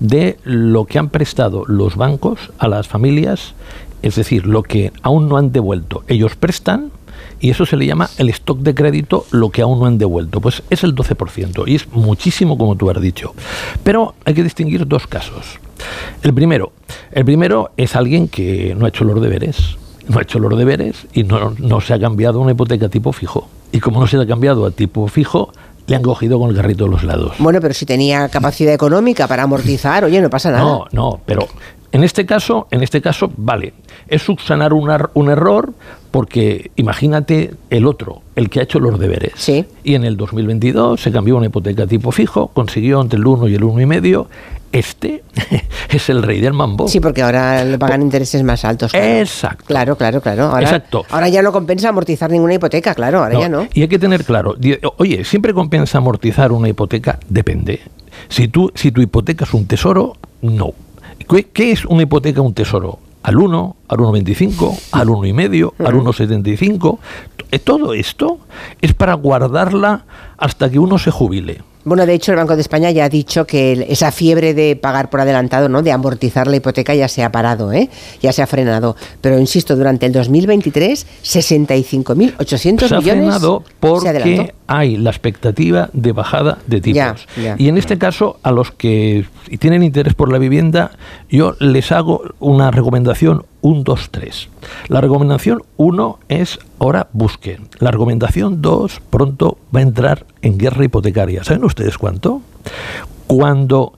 de 0.00 0.36
lo 0.42 0.84
que 0.84 0.98
han 0.98 1.08
prestado 1.08 1.64
los 1.66 1.96
bancos 1.96 2.50
a 2.58 2.66
las 2.66 2.88
familias 2.88 3.54
es 4.02 4.16
decir, 4.16 4.46
lo 4.46 4.62
que 4.62 4.92
aún 5.02 5.28
no 5.28 5.36
han 5.36 5.52
devuelto. 5.52 6.04
Ellos 6.08 6.36
prestan 6.36 6.90
y 7.40 7.50
eso 7.50 7.66
se 7.66 7.76
le 7.76 7.86
llama 7.86 8.08
el 8.18 8.28
stock 8.30 8.58
de 8.60 8.74
crédito, 8.74 9.26
lo 9.30 9.50
que 9.50 9.62
aún 9.62 9.80
no 9.80 9.86
han 9.86 9.98
devuelto. 9.98 10.40
Pues 10.40 10.62
es 10.70 10.84
el 10.84 10.94
12% 10.94 11.64
y 11.66 11.76
es 11.76 11.88
muchísimo 11.92 12.56
como 12.56 12.76
tú 12.76 12.90
has 12.90 13.00
dicho. 13.00 13.34
Pero 13.82 14.14
hay 14.24 14.34
que 14.34 14.42
distinguir 14.42 14.86
dos 14.86 15.06
casos. 15.06 15.58
El 16.22 16.32
primero, 16.32 16.72
el 17.10 17.24
primero 17.24 17.70
es 17.76 17.96
alguien 17.96 18.28
que 18.28 18.74
no 18.76 18.86
ha 18.86 18.88
hecho 18.88 19.04
los 19.04 19.20
deberes, 19.20 19.76
no 20.08 20.18
ha 20.18 20.22
hecho 20.22 20.38
los 20.38 20.56
deberes 20.56 21.06
y 21.12 21.24
no, 21.24 21.54
no 21.58 21.80
se 21.80 21.94
ha 21.94 21.98
cambiado 21.98 22.40
una 22.40 22.52
hipoteca 22.52 22.88
tipo 22.88 23.12
fijo. 23.12 23.48
Y 23.72 23.80
como 23.80 24.00
no 24.00 24.06
se 24.06 24.18
ha 24.18 24.26
cambiado 24.26 24.66
a 24.66 24.70
tipo 24.70 25.08
fijo, 25.08 25.52
le 25.86 25.96
han 25.96 26.02
cogido 26.02 26.38
con 26.38 26.50
el 26.50 26.56
carrito 26.56 26.84
de 26.84 26.90
los 26.90 27.02
lados. 27.02 27.34
Bueno, 27.38 27.60
pero 27.60 27.74
si 27.74 27.86
tenía 27.86 28.28
capacidad 28.28 28.72
económica 28.72 29.26
para 29.26 29.42
amortizar, 29.42 30.04
oye, 30.04 30.20
no 30.20 30.30
pasa 30.30 30.50
nada. 30.50 30.62
No, 30.62 30.86
no, 30.92 31.20
pero 31.26 31.48
en 31.92 32.04
este 32.04 32.24
caso, 32.24 32.68
en 32.70 32.82
este 32.82 33.02
caso, 33.02 33.30
vale, 33.36 33.74
es 34.08 34.22
subsanar 34.22 34.72
un, 34.72 34.90
un 35.12 35.30
error 35.30 35.72
porque 36.10 36.70
imagínate 36.76 37.52
el 37.70 37.86
otro, 37.86 38.22
el 38.34 38.48
que 38.48 38.60
ha 38.60 38.62
hecho 38.62 38.80
los 38.80 38.98
deberes. 38.98 39.32
Sí. 39.36 39.66
Y 39.84 39.94
en 39.94 40.04
el 40.04 40.16
2022 40.16 41.00
se 41.00 41.12
cambió 41.12 41.36
una 41.36 41.46
hipoteca 41.46 41.86
tipo 41.86 42.10
fijo, 42.10 42.48
consiguió 42.48 43.00
entre 43.00 43.18
el 43.18 43.26
1 43.26 43.48
y 43.48 43.54
el 43.54 43.62
1,5. 43.62 44.26
Este 44.72 45.22
es 45.90 46.08
el 46.08 46.22
rey 46.22 46.40
del 46.40 46.54
mambo. 46.54 46.88
Sí, 46.88 46.98
porque 46.98 47.22
ahora 47.22 47.62
le 47.62 47.78
pagan 47.78 48.00
intereses 48.00 48.42
más 48.42 48.64
altos. 48.64 48.94
Exacto. 48.94 49.64
Claro, 49.66 49.96
claro, 49.96 50.22
claro. 50.22 50.44
Ahora, 50.44 50.62
Exacto. 50.62 51.04
Ahora 51.10 51.28
ya 51.28 51.42
no 51.42 51.52
compensa 51.52 51.90
amortizar 51.90 52.30
ninguna 52.30 52.54
hipoteca, 52.54 52.94
claro, 52.94 53.18
ahora 53.18 53.38
ya 53.38 53.50
no. 53.50 53.68
Y 53.74 53.82
hay 53.82 53.88
que 53.88 53.98
tener 53.98 54.24
claro, 54.24 54.56
oye, 54.96 55.24
siempre 55.24 55.52
compensa 55.52 55.98
amortizar 55.98 56.52
una 56.52 56.70
hipoteca, 56.70 57.18
depende. 57.28 57.80
Si, 58.28 58.48
tú, 58.48 58.70
si 58.74 58.92
tu 58.92 59.02
hipoteca 59.02 59.44
es 59.44 59.52
un 59.52 59.66
tesoro, 59.66 60.16
no 60.40 60.72
¿Qué, 61.24 61.72
es 61.72 61.84
una 61.84 62.02
hipoteca, 62.02 62.40
un 62.40 62.54
tesoro? 62.54 62.98
Al 63.22 63.36
1, 63.38 63.76
al 63.88 63.98
1,25, 63.98 64.78
al 64.92 65.08
1,5, 65.08 65.72
al 65.86 65.94
1,75. 65.94 66.98
Eh, 67.50 67.58
todo 67.58 67.94
esto 67.94 68.38
es 68.80 68.94
para 68.94 69.14
guardarla 69.14 70.04
hasta 70.38 70.70
que 70.70 70.78
uno 70.78 70.98
se 70.98 71.10
jubile. 71.10 71.62
Bueno, 71.84 72.06
de 72.06 72.14
hecho, 72.14 72.32
el 72.32 72.36
Banco 72.36 72.54
de 72.54 72.62
España 72.62 72.90
ya 72.90 73.04
ha 73.04 73.08
dicho 73.08 73.46
que 73.46 73.86
esa 73.88 74.12
fiebre 74.12 74.54
de 74.54 74.76
pagar 74.76 75.10
por 75.10 75.20
adelantado, 75.20 75.68
¿no? 75.68 75.82
de 75.82 75.90
amortizar 75.90 76.46
la 76.46 76.56
hipoteca, 76.56 76.94
ya 76.94 77.08
se 77.08 77.24
ha 77.24 77.32
parado, 77.32 77.72
¿eh? 77.72 77.90
ya 78.20 78.32
se 78.32 78.42
ha 78.42 78.46
frenado. 78.46 78.96
Pero 79.20 79.38
insisto, 79.38 79.74
durante 79.74 80.06
el 80.06 80.12
2023, 80.12 81.06
65.800 81.22 82.88
se 82.88 82.94
ha 82.94 83.02
Frenado 83.02 83.64
porque 83.80 84.54
hay 84.66 84.96
la 84.96 85.10
expectativa 85.10 85.90
de 85.92 86.12
bajada 86.12 86.58
de 86.66 86.80
tipos. 86.80 87.26
y 87.58 87.68
en 87.68 87.78
este 87.78 87.98
caso, 87.98 88.38
a 88.42 88.52
los 88.52 88.70
que 88.70 89.26
tienen 89.58 89.82
interés 89.82 90.14
por 90.14 90.30
la 90.30 90.38
vivienda, 90.38 90.92
yo 91.28 91.56
les 91.58 91.90
hago 91.92 92.22
una 92.38 92.70
recomendación 92.70 93.44
1, 93.60 93.82
2, 93.84 94.08
3. 94.10 94.48
La 94.88 95.00
recomendación 95.00 95.62
1 95.76 96.18
es 96.28 96.58
ahora 96.78 97.08
busquen. 97.12 97.68
La 97.78 97.90
recomendación 97.90 98.62
2 98.62 99.00
pronto 99.10 99.58
va 99.74 99.80
a 99.80 99.82
entrar 99.82 100.26
en 100.42 100.58
guerra 100.58 100.84
hipotecaria. 100.84 101.44
¿Saben 101.44 101.64
ustedes 101.64 101.98
cuánto? 101.98 102.42
Cuando 103.26 103.94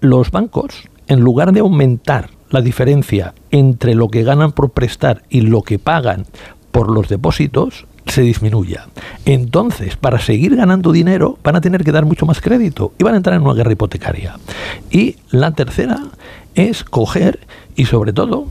los 0.00 0.30
bancos, 0.30 0.88
en 1.06 1.20
lugar 1.20 1.52
de 1.52 1.60
aumentar 1.60 2.30
la 2.50 2.60
diferencia 2.60 3.34
entre 3.50 3.94
lo 3.94 4.08
que 4.08 4.22
ganan 4.22 4.52
por 4.52 4.70
prestar 4.70 5.22
y 5.28 5.40
lo 5.40 5.62
que 5.62 5.78
pagan 5.78 6.26
por 6.70 6.90
los 6.90 7.08
depósitos, 7.08 7.86
se 8.06 8.22
disminuya. 8.22 8.86
Entonces, 9.24 9.96
para 9.96 10.18
seguir 10.18 10.56
ganando 10.56 10.92
dinero, 10.92 11.38
van 11.42 11.56
a 11.56 11.60
tener 11.60 11.84
que 11.84 11.92
dar 11.92 12.04
mucho 12.04 12.26
más 12.26 12.40
crédito 12.40 12.92
y 12.98 13.04
van 13.04 13.14
a 13.14 13.16
entrar 13.16 13.36
en 13.36 13.42
una 13.42 13.54
guerra 13.54 13.72
hipotecaria. 13.72 14.36
Y 14.90 15.16
la 15.30 15.52
tercera 15.52 16.00
es 16.54 16.84
coger 16.84 17.40
y 17.76 17.86
sobre 17.86 18.12
todo 18.12 18.46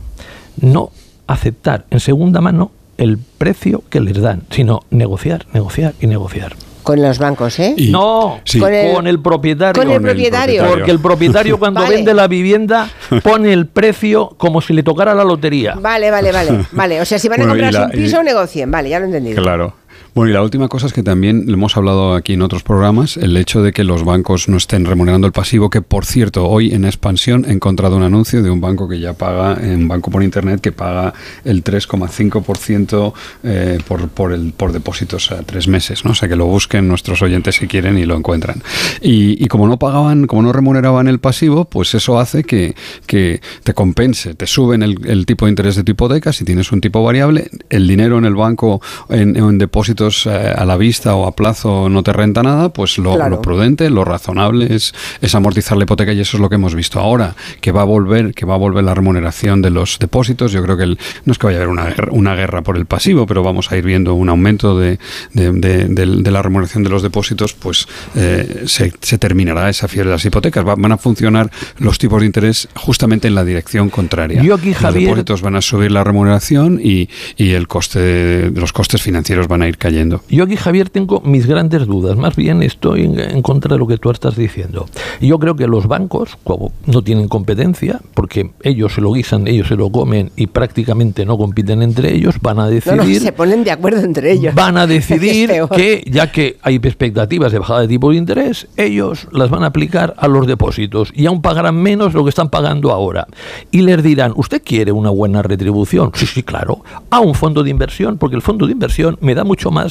no 0.59 0.91
aceptar 1.27 1.85
en 1.89 1.99
segunda 1.99 2.41
mano 2.41 2.71
el 2.97 3.17
precio 3.17 3.83
que 3.89 3.99
les 3.99 4.19
dan, 4.19 4.43
sino 4.49 4.81
negociar, 4.89 5.45
negociar 5.53 5.93
y 5.99 6.07
negociar. 6.07 6.55
Con 6.83 7.01
los 7.01 7.17
bancos, 7.17 7.57
¿eh? 7.59 7.73
Y- 7.77 7.91
no, 7.91 8.41
sí. 8.43 8.59
Con 8.59 8.73
el- 8.73 8.93
con 8.93 9.07
el 9.07 9.19
propietario. 9.21 9.81
con 9.81 9.91
el 9.91 10.01
propietario. 10.01 10.65
Porque 10.67 10.91
el 10.91 10.99
propietario 10.99 11.57
cuando 11.59 11.81
Vale. 11.81 11.95
vende 11.95 12.13
la 12.13 12.27
vivienda 12.27 12.89
pone 13.23 13.53
el 13.53 13.67
precio 13.67 14.29
como 14.37 14.61
si 14.61 14.73
le 14.73 14.83
tocara 14.83 15.13
la 15.15 15.23
lotería. 15.23 15.75
Vale, 15.75 16.11
vale, 16.11 16.31
vale. 16.31 16.65
Vale, 16.73 17.01
o 17.01 17.05
sea, 17.05 17.17
si 17.19 17.27
van 17.29 17.41
a 17.41 17.45
Bueno, 17.47 17.71
la- 17.71 17.85
un 17.85 17.91
piso, 17.91 18.21
y- 18.21 18.25
negocien. 18.25 18.69
Vale, 18.69 18.89
ya 18.89 18.99
lo 18.99 19.05
he 19.05 19.07
entendido. 19.07 19.41
Claro. 19.41 19.75
Bueno, 20.15 20.29
y 20.29 20.33
la 20.33 20.43
última 20.43 20.67
cosa 20.67 20.85
es 20.85 20.93
que 20.93 21.01
también 21.01 21.45
lo 21.47 21.53
hemos 21.53 21.75
hablado 21.75 22.13
aquí 22.13 22.33
en 22.33 22.43
otros 22.43 22.61
programas, 22.61 23.17
el 23.17 23.35
hecho 23.35 23.63
de 23.63 23.73
que 23.73 23.83
los 23.83 24.05
bancos 24.05 24.47
no 24.47 24.57
estén 24.57 24.85
remunerando 24.85 25.25
el 25.25 25.33
pasivo, 25.33 25.71
que 25.71 25.81
por 25.81 26.05
cierto, 26.05 26.47
hoy 26.47 26.71
en 26.71 26.85
expansión 26.85 27.45
he 27.47 27.51
encontrado 27.51 27.97
un 27.97 28.03
anuncio 28.03 28.43
de 28.43 28.51
un 28.51 28.61
banco 28.61 28.87
que 28.87 28.99
ya 28.99 29.13
paga, 29.13 29.57
un 29.59 29.87
banco 29.87 30.11
por 30.11 30.21
internet 30.21 30.61
que 30.61 30.71
paga 30.71 31.15
el 31.43 31.63
3,5% 31.63 33.13
eh, 33.43 33.79
por, 33.87 34.07
por, 34.09 34.51
por 34.51 34.71
depósitos 34.71 35.31
a 35.31 35.41
tres 35.41 35.67
meses, 35.67 36.05
¿no? 36.05 36.11
O 36.11 36.15
sea, 36.15 36.29
que 36.29 36.35
lo 36.35 36.45
busquen 36.45 36.87
nuestros 36.87 37.23
oyentes 37.23 37.55
si 37.55 37.67
quieren 37.67 37.97
y 37.97 38.05
lo 38.05 38.15
encuentran. 38.15 38.61
Y, 39.01 39.47
como 39.47 39.67
no 39.67 39.79
pagaban, 39.79 40.27
como 40.27 40.43
no 40.43 40.53
remuneraban 40.53 41.07
el 41.07 41.19
pasivo, 41.19 41.65
pues 41.65 41.95
eso 41.95 42.19
hace 42.19 42.43
que, 42.43 42.75
que 43.07 43.41
te 43.63 43.73
compense, 43.73 44.35
te 44.35 44.45
suben 44.45 44.83
el, 44.83 44.95
el 45.07 45.25
tipo 45.25 45.45
de 45.45 45.49
interés 45.49 45.75
de 45.75 45.83
tu 45.83 45.93
hipoteca, 45.93 46.33
si 46.33 46.45
tienes 46.45 46.71
un 46.71 46.81
tipo 46.81 47.03
variable, 47.03 47.49
el 47.71 47.87
dinero 47.87 48.19
en 48.19 48.25
el 48.25 48.35
banco 48.35 48.79
en, 49.09 49.35
en 49.35 49.57
depósitos 49.57 50.02
eh, 50.09 50.53
a 50.55 50.65
la 50.65 50.77
vista 50.77 51.15
o 51.15 51.25
a 51.27 51.35
plazo 51.35 51.89
no 51.89 52.03
te 52.03 52.13
renta 52.13 52.43
nada, 52.43 52.69
pues 52.69 52.97
lo, 52.97 53.15
Claro. 53.15 53.35
lo 53.37 53.41
prudente, 53.41 53.89
lo 53.89 54.03
razonable 54.05 54.73
es, 54.73 54.93
es 55.21 55.35
amortizar 55.35 55.77
la 55.77 55.83
hipoteca 55.83 56.13
y 56.13 56.19
eso 56.19 56.37
es 56.37 56.41
lo 56.41 56.49
que 56.49 56.55
hemos 56.55 56.75
visto 56.75 56.99
ahora, 56.99 57.35
que 57.61 57.71
va 57.71 57.81
a 57.81 57.85
volver, 57.85 58.33
que 58.33 58.45
va 58.45 58.55
a 58.55 58.57
volver 58.57 58.83
la 58.83 58.93
remuneración 58.93 59.61
de 59.61 59.69
los 59.69 59.97
depósitos. 59.99 60.51
Yo 60.51 60.61
creo 60.63 60.77
que 60.77 60.83
el- 60.83 60.99
no 61.25 61.31
es 61.31 61.37
que 61.37 61.47
vaya 61.47 61.59
a 61.59 61.61
haber 61.61 61.69
una 61.69 61.85
guerra, 61.85 62.07
una 62.11 62.35
guerra 62.35 62.61
por 62.61 62.77
el 62.77 62.85
pasivo, 62.85 63.25
pero 63.25 63.43
vamos 63.43 63.71
a 63.71 63.77
ir 63.77 63.83
viendo 63.85 64.13
un 64.13 64.29
aumento 64.29 64.77
de, 64.77 64.99
de- 65.33 65.51
de- 65.51 65.85
del- 65.85 66.23
de 66.23 66.31
la 66.31 66.41
remuneración 66.41 66.83
de 66.83 66.89
los 66.89 67.01
depósitos, 67.01 67.53
pues 67.53 67.87
eh, 68.15 68.63
se, 68.67 68.93
se 69.01 69.17
terminará 69.17 69.69
esa 69.69 69.87
fiebre 69.87 70.09
de 70.09 70.15
las 70.15 70.25
hipotecas. 70.25 70.65
Va- 70.67 70.75
van 70.75 70.91
a 70.91 70.97
funcionar 70.97 71.49
los 71.77 71.97
tipos 71.97 72.19
de 72.21 72.25
interés 72.25 72.67
justamente 72.75 73.27
en 73.27 73.35
la 73.35 73.43
dirección 73.45 73.89
contraria. 73.89 74.41
Yo 74.41 74.55
aquí, 74.55 74.73
los 74.73 74.79
depósitos 75.05 75.41
van 75.41 75.55
a 75.55 75.61
subir 75.61 75.91
la 75.91 76.03
remuneración 76.03 76.79
y, 76.83 77.09
y 77.37 77.51
el 77.51 77.67
coste 77.67 77.99
de- 77.99 78.51
los 78.51 78.73
costes 78.73 79.01
financieros 79.01 79.47
van 79.47 79.61
a 79.61 79.67
ir 79.67 79.77
cayendo. 79.77 79.92
Yo 80.29 80.43
aquí, 80.43 80.55
Javier, 80.55 80.89
tengo 80.89 81.21
mis 81.21 81.45
grandes 81.45 81.85
dudas. 81.85 82.17
Más 82.17 82.35
bien 82.35 82.63
estoy 82.63 83.03
en, 83.03 83.41
contra 83.41 83.75
de 83.75 83.79
lo 83.79 83.87
que 83.87 83.97
tú 83.97 84.09
estás 84.09 84.35
diciendo. 84.35 84.87
Yo 85.21 85.39
creo 85.39 85.55
que 85.55 85.67
los 85.67 85.87
bancos, 85.87 86.37
como 86.43 86.71
no 86.85 87.01
tienen 87.01 87.27
competencia, 87.27 88.01
porque 88.13 88.51
ellos 88.63 88.93
se 88.93 89.01
lo 89.01 89.11
guisan, 89.13 89.47
ellos 89.47 89.67
se 89.67 89.75
lo 89.75 89.89
comen 89.91 90.31
y 90.35 90.47
prácticamente 90.47 91.25
no 91.25 91.37
compiten 91.37 91.81
entre 91.81 92.13
ellos, 92.13 92.35
van 92.41 92.59
a 92.59 92.65
No, 92.65 92.69
decidir... 92.69 92.97
no, 92.97 93.25
se 93.25 93.31
ponen 93.31 93.63
de 93.63 93.71
acuerdo 93.71 94.01
entre 94.01 94.31
ellos. 94.31 94.55
Van 94.55 94.77
a 94.77 94.87
decidir 94.87 95.51
que, 95.75 96.03
ya 96.09 96.31
que 96.31 96.57
hay 96.61 96.75
expectativas 96.75 97.51
de 97.51 97.59
bajada 97.59 97.81
de 97.81 97.87
tipo 97.87 98.09
de 98.11 98.17
interés, 98.17 98.67
ellos 98.77 99.27
las 99.31 99.49
van 99.49 99.63
a 99.63 99.67
aplicar 99.67 100.15
a 100.17 100.27
los 100.27 100.47
depósitos 100.47 101.11
y 101.15 101.25
aún 101.25 101.41
pagarán 101.41 101.75
menos 101.75 102.13
lo 102.13 102.23
que 102.23 102.29
están 102.29 102.49
pagando 102.49 102.91
ahora. 102.91 103.27
Y 103.71 103.81
les 103.81 104.01
dirán, 104.01 104.33
¿usted 104.35 104.61
quiere 104.63 104.91
una 104.91 105.09
buena 105.09 105.41
retribución? 105.41 106.11
Sí, 106.13 106.25
sí, 106.25 106.43
claro. 106.43 106.83
A 107.09 107.19
un 107.19 107.35
fondo 107.35 107.63
de 107.63 107.69
inversión, 107.69 108.17
porque 108.17 108.35
el 108.35 108.41
fondo 108.41 108.65
de 108.65 108.71
inversión 108.71 109.17
me 109.21 109.35
da 109.35 109.43
mucho 109.43 109.71
más 109.71 109.82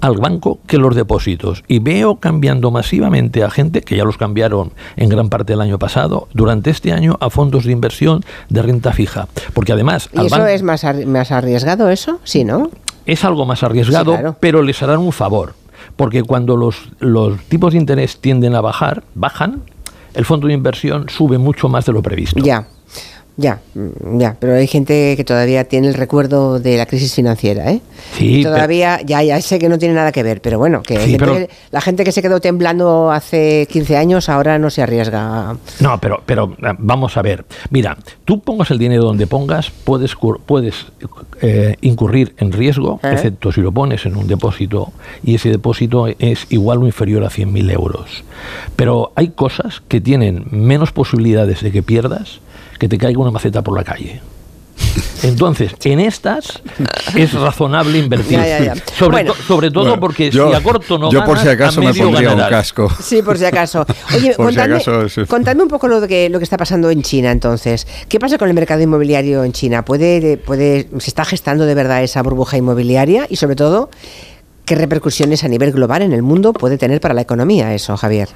al 0.00 0.16
banco 0.16 0.58
que 0.66 0.78
los 0.78 0.94
depósitos. 0.94 1.62
Y 1.68 1.78
veo 1.78 2.16
cambiando 2.16 2.70
masivamente 2.70 3.42
a 3.44 3.50
gente, 3.50 3.82
que 3.82 3.96
ya 3.96 4.04
los 4.04 4.16
cambiaron 4.16 4.72
en 4.96 5.08
gran 5.08 5.28
parte 5.28 5.52
del 5.52 5.60
año 5.60 5.78
pasado, 5.78 6.28
durante 6.32 6.70
este 6.70 6.92
año 6.92 7.16
a 7.20 7.30
fondos 7.30 7.64
de 7.64 7.72
inversión 7.72 8.24
de 8.48 8.62
renta 8.62 8.92
fija. 8.92 9.28
Porque 9.54 9.72
además... 9.72 10.08
¿Y 10.12 10.18
al 10.18 10.26
eso 10.26 10.36
banco- 10.36 10.48
es 10.48 10.62
más, 10.62 10.84
más 11.06 11.30
arriesgado, 11.32 11.90
eso? 11.90 12.20
Sí, 12.24 12.44
¿no? 12.44 12.70
es 13.06 13.24
algo 13.24 13.44
más 13.44 13.62
arriesgado, 13.64 14.12
Sí, 14.12 14.18
claro. 14.18 14.36
pero 14.38 14.62
les 14.62 14.80
harán 14.82 14.98
un 14.98 15.10
favor. 15.12 15.54
Porque 15.96 16.22
cuando 16.22 16.56
los, 16.56 16.90
los 17.00 17.40
tipos 17.44 17.72
de 17.72 17.78
interés 17.78 18.18
tienden 18.20 18.54
a 18.54 18.60
bajar, 18.60 19.02
bajan, 19.14 19.62
el 20.14 20.24
fondo 20.24 20.46
de 20.46 20.52
inversión 20.54 21.08
sube 21.08 21.36
mucho 21.38 21.68
más 21.68 21.86
de 21.86 21.92
lo 21.92 22.02
previsto. 22.02 22.40
Ya, 22.42 22.66
ya, 23.40 23.60
mm, 23.74 24.18
ya. 24.20 24.36
Pero 24.38 24.54
hay 24.54 24.66
gente 24.66 25.14
que 25.16 25.24
todavía 25.24 25.64
tiene 25.64 25.88
el 25.88 25.94
recuerdo 25.94 26.58
de 26.60 26.76
la 26.76 26.86
crisis 26.86 27.14
financiera, 27.14 27.70
¿eh? 27.72 27.80
Sí, 28.16 28.40
Y 28.40 28.42
todavía, 28.44 29.00
ya, 29.04 29.22
ya 29.22 29.40
sé 29.40 29.58
que 29.58 29.68
no 29.68 29.78
tiene 29.78 29.94
nada 29.94 30.12
que 30.12 30.22
ver, 30.22 30.40
pero 30.42 30.58
bueno, 30.58 30.82
que, 30.82 30.94
Sí, 30.96 31.10
gente 31.12 31.18
pero- 31.18 31.34
que- 31.34 31.50
la 31.70 31.80
gente 31.80 32.04
que 32.04 32.12
se 32.12 32.22
quedó 32.22 32.40
temblando 32.40 33.10
hace 33.10 33.66
15 33.70 33.96
años 33.96 34.28
ahora 34.28 34.58
no 34.58 34.68
se 34.70 34.82
arriesga. 34.82 35.56
No, 35.80 35.98
pero, 36.00 36.22
pero 36.26 36.54
eh, 36.62 36.74
vamos 36.78 37.16
a 37.16 37.22
ver. 37.22 37.44
Mira, 37.70 37.96
tú 38.24 38.40
pongas 38.40 38.70
el 38.70 38.78
dinero 38.78 39.04
donde 39.04 39.26
pongas, 39.26 39.70
puedes, 39.70 40.14
puedes 40.46 40.86
eh, 41.42 41.76
incurrir 41.80 42.34
en 42.38 42.52
riesgo, 42.52 43.00
¿Eh? 43.02 43.10
excepto 43.12 43.52
si 43.52 43.60
lo 43.62 43.72
pones 43.72 44.04
en 44.06 44.16
un 44.16 44.26
depósito 44.26 44.92
y 45.24 45.36
ese 45.36 45.48
depósito 45.48 46.06
es 46.18 46.46
igual 46.50 46.82
o 46.82 46.86
inferior 46.86 47.24
a 47.24 47.30
100.000 47.30 47.70
euros. 47.70 48.24
Pero 48.76 49.12
hay 49.16 49.28
cosas 49.28 49.82
que 49.88 50.00
tienen 50.00 50.44
menos 50.50 50.92
posibilidades 50.92 51.62
de 51.62 51.72
que 51.72 51.82
pierdas 51.82 52.40
que 52.80 52.88
te 52.88 52.98
caiga 52.98 53.20
una 53.20 53.30
maceta 53.30 53.62
por 53.62 53.76
la 53.76 53.84
calle. 53.84 54.20
Entonces, 55.22 55.72
en 55.84 56.00
estas 56.00 56.62
es 57.14 57.32
razonable 57.34 57.98
invertir. 57.98 58.38
Ya, 58.38 58.46
ya, 58.58 58.74
ya. 58.74 58.74
Sobre, 58.98 59.10
Bueno. 59.10 59.34
to- 59.34 59.42
sobre 59.42 59.70
todo 59.70 59.84
Bueno, 59.84 60.00
porque 60.00 60.30
yo- 60.30 60.48
si 60.48 60.54
a 60.56 60.62
corto 60.62 60.98
no 60.98 61.10
Yo 61.12 61.22
por 61.24 61.38
si 61.38 61.46
acaso 61.48 61.82
me 61.82 61.92
pondría 61.92 62.32
un 62.32 62.38
casco. 62.40 62.90
Sí, 63.02 63.20
por 63.22 63.36
si 63.36 63.44
acaso. 63.44 63.84
Oye, 64.16 64.32
Por 64.34 64.50
si 64.50 64.56
contadme, 64.56 64.74
acaso, 64.76 65.08
sí. 65.10 65.20
contadme 65.26 65.62
un 65.62 65.68
poco 65.68 65.86
lo 65.88 66.06
que, 66.08 66.30
lo 66.30 66.38
que 66.38 66.44
está 66.44 66.56
pasando 66.56 66.90
en 66.90 67.02
China 67.02 67.30
entonces. 67.30 67.86
¿Qué 68.08 68.18
pasa 68.18 68.38
con 68.38 68.48
el 68.48 68.54
mercado 68.54 68.80
inmobiliario 68.80 69.44
en 69.44 69.52
China? 69.52 69.84
¿Puede, 69.84 70.38
puede, 70.38 70.88
¿Se 70.98 71.10
está 71.10 71.26
gestando 71.26 71.66
de 71.66 71.74
verdad 71.74 72.02
esa 72.02 72.22
burbuja 72.22 72.56
inmobiliaria? 72.56 73.26
Y 73.28 73.36
sobre 73.36 73.56
todo, 73.56 73.90
¿qué 74.64 74.74
repercusiones 74.74 75.44
a 75.44 75.48
nivel 75.48 75.72
global 75.72 76.00
en 76.00 76.14
el 76.14 76.22
mundo 76.22 76.54
puede 76.54 76.78
tener 76.78 77.00
para 77.02 77.12
la 77.12 77.20
economía 77.20 77.74
eso, 77.74 77.94
Javier? 77.98 78.28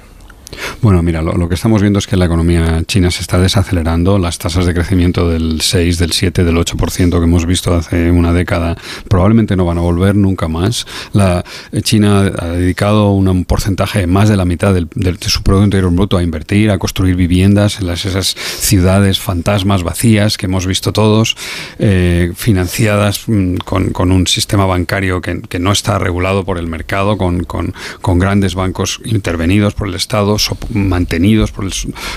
Bueno, 0.81 1.01
mira, 1.03 1.21
lo, 1.21 1.47
que 1.49 1.55
estamos 1.55 1.81
viendo 1.81 1.99
es 1.99 2.07
que 2.07 2.17
la 2.17 2.25
economía 2.25 2.83
china 2.85 3.11
se 3.11 3.21
está 3.21 3.39
desacelerando. 3.39 4.17
Las 4.17 4.37
tasas 4.37 4.65
de 4.65 4.73
crecimiento 4.73 5.29
del 5.29 5.61
6, 5.61 5.97
del 5.97 6.11
7, 6.11 6.43
del 6.43 6.55
8% 6.57 7.17
que 7.17 7.23
hemos 7.23 7.45
visto 7.45 7.73
hace 7.73 8.11
una 8.11 8.33
década 8.33 8.77
probablemente 9.07 9.55
no 9.55 9.65
van 9.65 9.77
a 9.77 9.81
volver 9.81 10.15
nunca 10.15 10.47
más. 10.47 10.85
La 11.13 11.43
eh, 11.71 11.81
China 11.81 12.31
ha 12.37 12.47
dedicado 12.47 13.11
un, 13.11 13.45
porcentaje, 13.45 14.07
más 14.07 14.29
de 14.29 14.37
la 14.37 14.45
mitad 14.45 14.73
del- 14.73 14.89
de 14.89 15.17
su 15.29 15.43
Producto 15.43 15.65
Interior 15.65 15.91
Bruto 15.91 16.17
a 16.17 16.23
invertir, 16.23 16.71
a 16.71 16.77
construir 16.77 17.15
viviendas 17.15 17.79
en 17.79 17.87
las, 17.87 18.05
esas 18.05 18.35
ciudades 18.35 19.19
fantasmas 19.19 19.83
vacías 19.83 20.37
que 20.37 20.45
hemos 20.45 20.65
visto 20.65 20.93
todos, 20.93 21.35
eh, 21.79 22.31
financiadas 22.35 23.23
mm, 23.27 23.55
con, 23.57 24.11
un 24.11 24.27
sistema 24.27 24.65
bancario 24.65 25.21
que, 25.21 25.59
no 25.59 25.71
está 25.71 25.97
regulado 25.97 26.43
por 26.43 26.57
el 26.57 26.67
mercado, 26.67 27.17
con 27.17 28.19
grandes 28.19 28.55
bancos 28.55 28.99
intervenidos 29.05 29.73
por 29.73 29.87
el 29.87 29.95
Estado, 29.95 30.37
so- 30.45 30.57
mantenidos 30.73 31.51
por 31.51 31.65
el, 31.65 31.73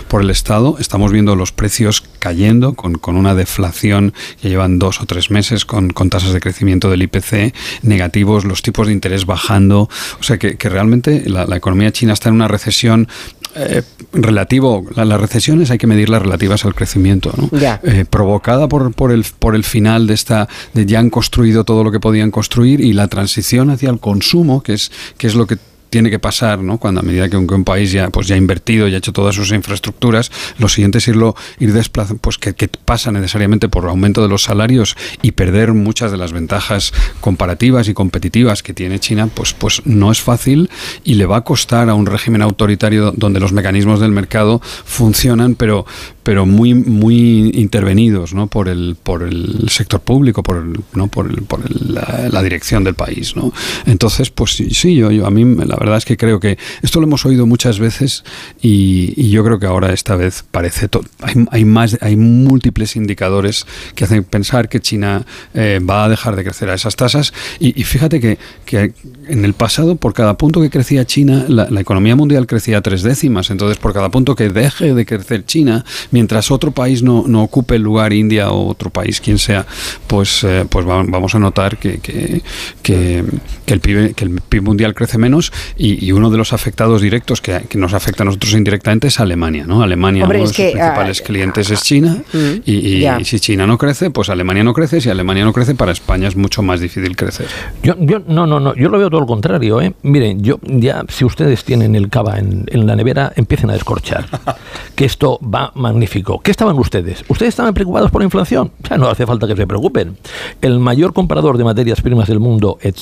por 0.08 0.23
el 0.23 0.30
Estado. 0.30 0.76
Estamos 0.78 1.12
viendo 1.12 1.35
los 1.37 1.52
precios 1.52 2.02
cayendo 2.18 2.75
con, 2.75 2.94
con 2.94 3.16
una 3.16 3.35
deflación 3.35 4.12
que 4.40 4.49
llevan 4.49 4.78
dos 4.78 5.00
o 5.00 5.06
tres 5.06 5.30
meses, 5.30 5.64
con, 5.64 5.90
con 5.90 6.11
tasas 6.11 6.32
de 6.32 6.40
crecimiento 6.40 6.90
del 6.90 7.02
IPC 7.02 7.54
negativos, 7.82 8.44
los 8.44 8.62
tipos 8.62 8.87
de 8.87 8.92
interés 8.92 9.26
bajando. 9.26 9.88
O 10.20 10.23
sea 10.23 10.38
que, 10.38 10.56
que 10.56 10.68
realmente 10.68 11.25
la, 11.28 11.47
la 11.47 11.56
economía 11.56 11.92
china 11.92 12.12
está 12.12 12.28
en 12.28 12.37
una 12.37 12.49
recesión 12.49 13.08
eh, 13.54 13.82
relativo, 14.12 14.85
la- 14.94 15.04
las 15.04 15.20
recesiones 15.20 15.70
hay 15.70 15.78
que 15.78 15.87
medirlas 15.87 16.23
relativas 16.23 16.64
al 16.64 16.75
crecimiento, 16.75 17.32
¿no? 17.37 17.49
Eh, 17.82 18.04
provocada 18.08 18.68
por, 18.68 18.92
por, 18.92 19.11
el, 19.11 19.25
por 19.38 19.54
el 19.54 19.64
final 19.64 20.06
de 20.06 20.14
esta, 20.14 20.49
de 20.75 20.85
ya 20.87 20.99
han 20.99 21.11
construido 21.11 21.64
todo 21.64 21.82
lo 21.82 21.90
que 21.90 21.99
podían 21.99 22.30
construir 22.30 22.80
y 22.80 22.92
la 22.92 23.08
transición 23.08 23.70
hacia 23.70 23.90
el 23.90 24.00
consumo, 24.00 24.62
que 24.62 24.75
es, 24.75 24.92
que 25.16 25.26
es 25.26 25.35
lo 25.35 25.47
que 25.47 25.56
tiene 25.90 26.11
que 26.11 26.18
pasar, 26.18 26.61
¿no? 26.61 26.78
Cuando 26.78 27.00
a 27.00 27.02
medida 27.02 27.28
que 27.28 27.37
un, 27.37 27.64
país 27.64 27.92
ya, 27.92 28.11
pues 28.11 28.26
ya 28.26 28.35
ha 28.35 28.38
invertido 28.38 28.88
y 28.88 28.95
ha 28.95 28.99
hecho 28.99 29.12
todas 29.12 29.35
sus 29.35 29.50
infraestructuras, 29.52 30.30
lo 30.59 30.68
siguiente 30.68 30.99
es 30.99 31.09
irlo, 31.09 31.35
ir 31.59 31.73
desplazando, 31.73 32.21
pues 32.21 32.38
que, 32.38 32.54
que 32.54 32.68
pasa 32.68 33.11
necesariamente 33.11 33.68
por 33.68 33.87
aumento 33.87 34.23
de 34.23 34.28
los 34.28 34.45
salarios 34.45 34.97
y 35.23 35.33
perder 35.33 35.73
muchas 35.73 36.11
de 36.11 36.18
las 36.18 36.33
ventajas 36.33 36.92
comparativas 37.21 37.88
y 37.88 37.95
competitivas 37.95 38.62
que 38.62 38.75
tiene 38.75 38.99
China, 38.99 39.28
pues, 39.33 39.52
pues 39.52 39.83
no 39.85 40.12
es 40.12 40.21
fácil 40.21 40.71
y 41.04 41.14
le 41.14 41.26
va 41.26 41.38
a 41.38 41.45
costar 41.45 41.88
a 41.88 41.95
un 41.95 42.07
régimen 42.07 42.42
autoritario 42.42 43.12
donde 43.12 43.40
los 43.40 43.52
mecanismos 43.52 44.00
del 44.00 44.12
mercado 44.12 44.61
funcionan, 44.85 45.54
pero, 45.54 45.87
pero 46.28 46.44
muy, 46.44 46.75
muy 46.75 47.52
intervenidos, 47.54 48.35
¿no? 48.35 48.49
Por 48.49 48.68
el, 48.68 48.99
por 49.02 49.23
el 49.23 49.66
sector 49.70 50.00
público, 50.02 50.42
por 50.42 50.58
el, 50.58 50.78
¿no? 50.92 51.08
por, 51.08 51.25
el, 51.30 51.37
por 51.44 51.61
el- 51.61 51.94
la, 51.94 52.28
la 52.30 52.42
dirección 52.42 52.85
del 52.85 52.92
país, 52.94 53.35
¿no? 53.35 53.50
Entonces, 53.87 54.28
pues 54.28 54.50
sí, 54.52 54.94
yo, 54.94 55.11
yo 55.11 55.26
a 55.26 55.30
mí 55.30 55.42
la 55.64 55.76
verdad 55.76 55.97
es 55.97 56.04
que 56.04 56.18
creo 56.18 56.38
que 56.38 56.58
esto 56.82 57.00
lo 57.00 57.06
hemos 57.06 57.25
oído 57.25 57.47
muchas 57.47 57.78
veces 57.78 58.25
y, 58.61 59.14
y 59.16 59.30
yo 59.30 59.42
creo 59.42 59.58
que 59.58 59.64
ahora 59.64 59.90
esta 59.94 60.16
vez 60.16 60.44
parece 60.50 60.90
hay, 61.23 61.47
hay 61.50 61.64
más 61.64 61.97
hay 62.02 62.16
múltiples 62.16 62.94
indicadores 62.97 63.64
que 63.94 64.04
hacen 64.04 64.23
pensar 64.23 64.68
que 64.68 64.80
China 64.80 65.25
eh, 65.54 65.80
va 65.80 66.04
a 66.04 66.08
dejar 66.11 66.37
de 66.37 66.44
crecer 66.44 66.68
a 66.68 66.75
esas 66.75 66.94
tasas 66.94 67.32
y, 67.58 67.68
y 67.80 67.85
fíjate 67.85 68.20
que, 68.20 68.37
que 68.66 68.92
en 69.28 69.47
el 69.47 69.54
pasado 69.54 69.97
por 69.97 70.12
cada 70.12 70.37
punto 70.37 70.61
que 70.61 70.68
crecía 70.68 71.06
China 71.06 71.47
la, 71.49 71.70
la 71.70 71.80
economía 71.80 72.16
mundial 72.16 72.47
crecía 72.47 72.82
tres 72.82 73.02
décimas 73.02 73.49
entonces 73.49 73.78
por 73.78 73.94
cada 73.94 74.11
punto 74.11 74.37
que 74.37 74.50
deje 74.50 74.92
de 74.92 75.06
crecer 75.06 75.47
China 75.47 75.87
mientras 76.18 76.50
otro 76.50 76.72
país 76.72 77.04
no, 77.04 77.22
no 77.28 77.44
ocupe 77.44 77.76
el 77.76 77.82
lugar 77.82 78.12
India 78.12 78.50
o 78.50 78.66
otro 78.66 78.90
país, 78.90 79.20
quien 79.20 79.38
sea, 79.38 79.64
pues, 80.08 80.42
eh, 80.42 80.66
pues 80.68 80.84
vamos 80.84 81.32
a 81.37 81.38
notar 81.38 81.78
que, 81.78 81.98
que, 81.98 82.42
que, 82.82 83.22
el 83.68 83.78
PIB, 83.78 84.16
que 84.16 84.25
el 84.25 84.40
PIB 84.40 84.62
mundial 84.62 84.94
crece 84.94 85.16
menos 85.16 85.52
y, 85.76 86.10
uno 86.10 86.30
de 86.30 86.38
los 86.38 86.52
afectados 86.52 87.02
directos 87.02 87.40
que, 87.40 87.68
nos 87.75 87.94
afecta 87.94 88.25
a 88.25 88.26
nosotros 88.26 88.54
indirectamente 88.54 89.06
es 89.06 89.20
Alemania. 89.20 89.64
¿no? 89.64 89.80
Alemania, 89.84 90.25
uno 90.25 90.32
de 90.32 90.46
sus 90.48 90.56
principales 90.56 91.20
ah, 91.20 91.25
clientes 91.25 91.70
es 91.70 91.82
China 91.82 92.16
mm, 92.32 92.62
y, 92.66 93.25
si 93.25 93.38
China 93.38 93.68
no 93.68 93.78
crece, 93.78 94.10
pues 94.10 94.28
Alemania 94.28 94.64
no 94.64 94.75
crece. 94.75 95.00
Si 95.00 95.08
Alemania 95.08 95.44
no 95.44 95.52
crece, 95.52 95.76
para 95.76 95.92
España 95.92 96.26
es 96.26 96.34
mucho 96.34 96.62
más 96.62 96.80
difícil 96.80 97.16
crecer. 97.16 97.46
Yo, 97.84 97.94
yo 98.00 98.22
no, 98.26 98.44
no, 98.44 98.58
no, 98.58 98.75
yo 98.75 98.88
lo 98.88 98.98
veo 98.98 99.08
todo 99.08 99.20
lo 99.20 99.26
contrario. 99.28 99.80
¿eh? 99.80 99.94
Miren, 100.02 100.42
yo 100.42 100.58
ya, 100.64 101.04
si 101.08 101.25
ustedes 101.25 101.62
tienen 101.62 101.94
el 101.94 102.08
cava 102.08 102.40
en, 102.40 102.64
en 102.66 102.87
la 102.88 102.96
nevera, 102.96 103.32
empiecen 103.37 103.70
a 103.70 103.75
descorchar. 103.75 104.26
que 104.96 105.04
esto 105.04 105.38
va 105.40 105.70
magnífico. 105.76 106.08
¿Qué 106.43 106.50
estaban 106.50 106.79
ustedes? 106.79 107.25
¿Ustedes 107.29 107.50
estaban 107.50 107.75
preocupados 107.75 108.11
por 108.11 108.21
la 108.21 108.25
inflación? 108.25 108.73
Ya 108.88 108.97
no 108.97 109.09
hace 109.09 109.27
falta 109.27 109.47
que 109.47 109.57
se 109.57 109.67
preocupen. 109.67 110.17
El 110.61 110.79
mayor 110.79 111.12
comprador 111.12 111.59
de 111.59 111.65
materias 111.65 112.00
primas 112.00 112.29
del 112.29 112.41
mundo 112.41 112.79
es 112.81 112.95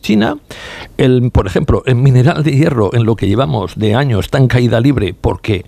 China. 0.00 0.36
El, 0.96 1.30
por 1.30 1.46
ejemplo, 1.46 1.82
el 1.86 1.96
mineral 1.96 2.42
de 2.42 2.52
hierro, 2.52 2.94
en 2.94 3.04
lo 3.04 3.16
que 3.16 3.26
llevamos 3.26 3.76
de 3.76 3.94
años, 3.94 4.26
está 4.26 4.38
en 4.38 4.48
caída 4.48 4.80
libre 4.80 5.14
porque 5.18 5.64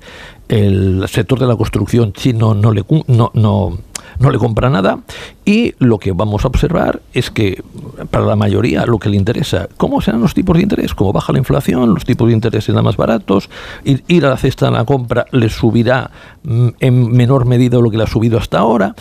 el 0.48 1.04
sector 1.08 1.38
de 1.38 1.46
la 1.46 1.56
construcción 1.56 2.12
chino 2.12 2.54
no 2.54 2.70
le, 2.72 2.84
no, 3.06 3.30
no, 3.34 3.78
no 4.18 4.30
le 4.30 4.38
compra 4.38 4.70
nada 4.70 5.00
y 5.44 5.74
lo 5.78 5.98
que 5.98 6.12
vamos 6.12 6.44
a 6.44 6.48
observar 6.48 7.02
es 7.12 7.30
que 7.30 7.62
para 8.10 8.24
la 8.24 8.36
mayoría 8.36 8.86
lo 8.86 8.98
que 8.98 9.08
le 9.08 9.16
interesa, 9.16 9.68
¿cómo 9.76 10.00
serán 10.00 10.20
los 10.20 10.34
tipos 10.34 10.56
de 10.56 10.62
interés? 10.62 10.94
Como 10.94 11.12
baja 11.12 11.32
la 11.32 11.38
inflación, 11.38 11.94
los 11.94 12.04
tipos 12.04 12.28
de 12.28 12.34
interés 12.34 12.64
serán 12.64 12.84
más 12.84 12.96
baratos, 12.96 13.50
ir, 13.84 14.04
ir 14.08 14.26
a 14.26 14.30
la 14.30 14.36
cesta 14.36 14.66
de 14.66 14.72
la 14.72 14.84
compra 14.84 15.26
le 15.30 15.48
subirá 15.48 16.10
mm, 16.42 16.68
en 16.80 17.12
menor 17.12 17.44
medida 17.46 17.78
lo 17.78 17.90
que 17.90 17.96
le 17.96 18.04
ha 18.04 18.08
subido 18.08 18.38
hasta 18.38 18.58
ahora 18.58 18.94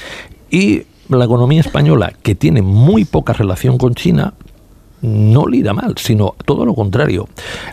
y 0.50 0.84
la 1.10 1.26
economía 1.26 1.62
española, 1.62 2.14
que 2.22 2.36
tiene 2.36 2.62
muy 2.62 3.06
poca 3.06 3.34
relación 3.34 3.78
con 3.78 3.96
China, 3.96 4.34
no 5.04 5.48
le 5.48 5.58
irá 5.58 5.74
mal, 5.74 5.96
sino 5.98 6.34
todo 6.46 6.66
lo 6.66 6.74
contrario. 6.74 7.28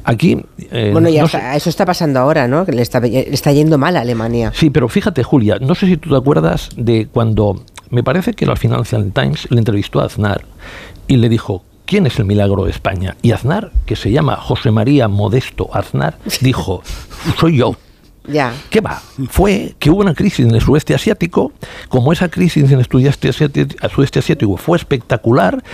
Aquí. 0.04 0.36
Eh, 0.70 0.90
bueno, 0.92 1.08
ya 1.08 1.24
eso 1.54 1.70
está 1.70 1.86
pasando 1.86 2.18
ahora, 2.18 2.48
¿no? 2.48 2.66
Que 2.66 2.72
le 2.72 2.82
está, 2.82 2.98
está 2.98 3.52
yendo 3.52 3.78
mal 3.78 3.96
a 3.96 4.00
Alemania. 4.00 4.52
Sí, 4.54 4.68
pero 4.68 4.88
fíjate, 4.88 5.22
Julia, 5.22 5.58
no 5.60 5.74
sé 5.74 5.86
si 5.86 5.96
tú 5.96 6.10
te 6.10 6.16
acuerdas 6.16 6.68
de 6.76 7.06
cuando. 7.10 7.64
Me 7.90 8.02
parece 8.04 8.34
que 8.34 8.46
la 8.46 8.56
Financial 8.56 9.10
Times 9.12 9.48
le 9.50 9.58
entrevistó 9.58 10.00
a 10.00 10.06
Aznar 10.06 10.44
y 11.06 11.16
le 11.16 11.28
dijo. 11.28 11.64
¿Quién 11.86 12.06
es 12.06 12.20
el 12.20 12.24
milagro 12.24 12.66
de 12.66 12.70
España? 12.70 13.16
Y 13.20 13.32
Aznar, 13.32 13.72
que 13.84 13.96
se 13.96 14.12
llama 14.12 14.36
José 14.36 14.70
María 14.70 15.08
Modesto 15.08 15.70
Aznar, 15.74 16.18
dijo, 16.40 16.84
soy 17.36 17.56
yo. 17.56 17.74
Ya. 18.28 18.54
¿Qué 18.70 18.80
va? 18.80 19.02
Fue 19.28 19.74
que 19.80 19.90
hubo 19.90 20.00
una 20.00 20.14
crisis 20.14 20.46
en 20.46 20.54
el 20.54 20.60
sudeste 20.60 20.94
asiático, 20.94 21.50
como 21.88 22.12
esa 22.12 22.28
crisis 22.28 22.70
en 22.70 22.78
el 22.78 22.86
sudeste 22.86 24.18
asiático 24.20 24.56
fue 24.56 24.78
espectacular, 24.78 25.64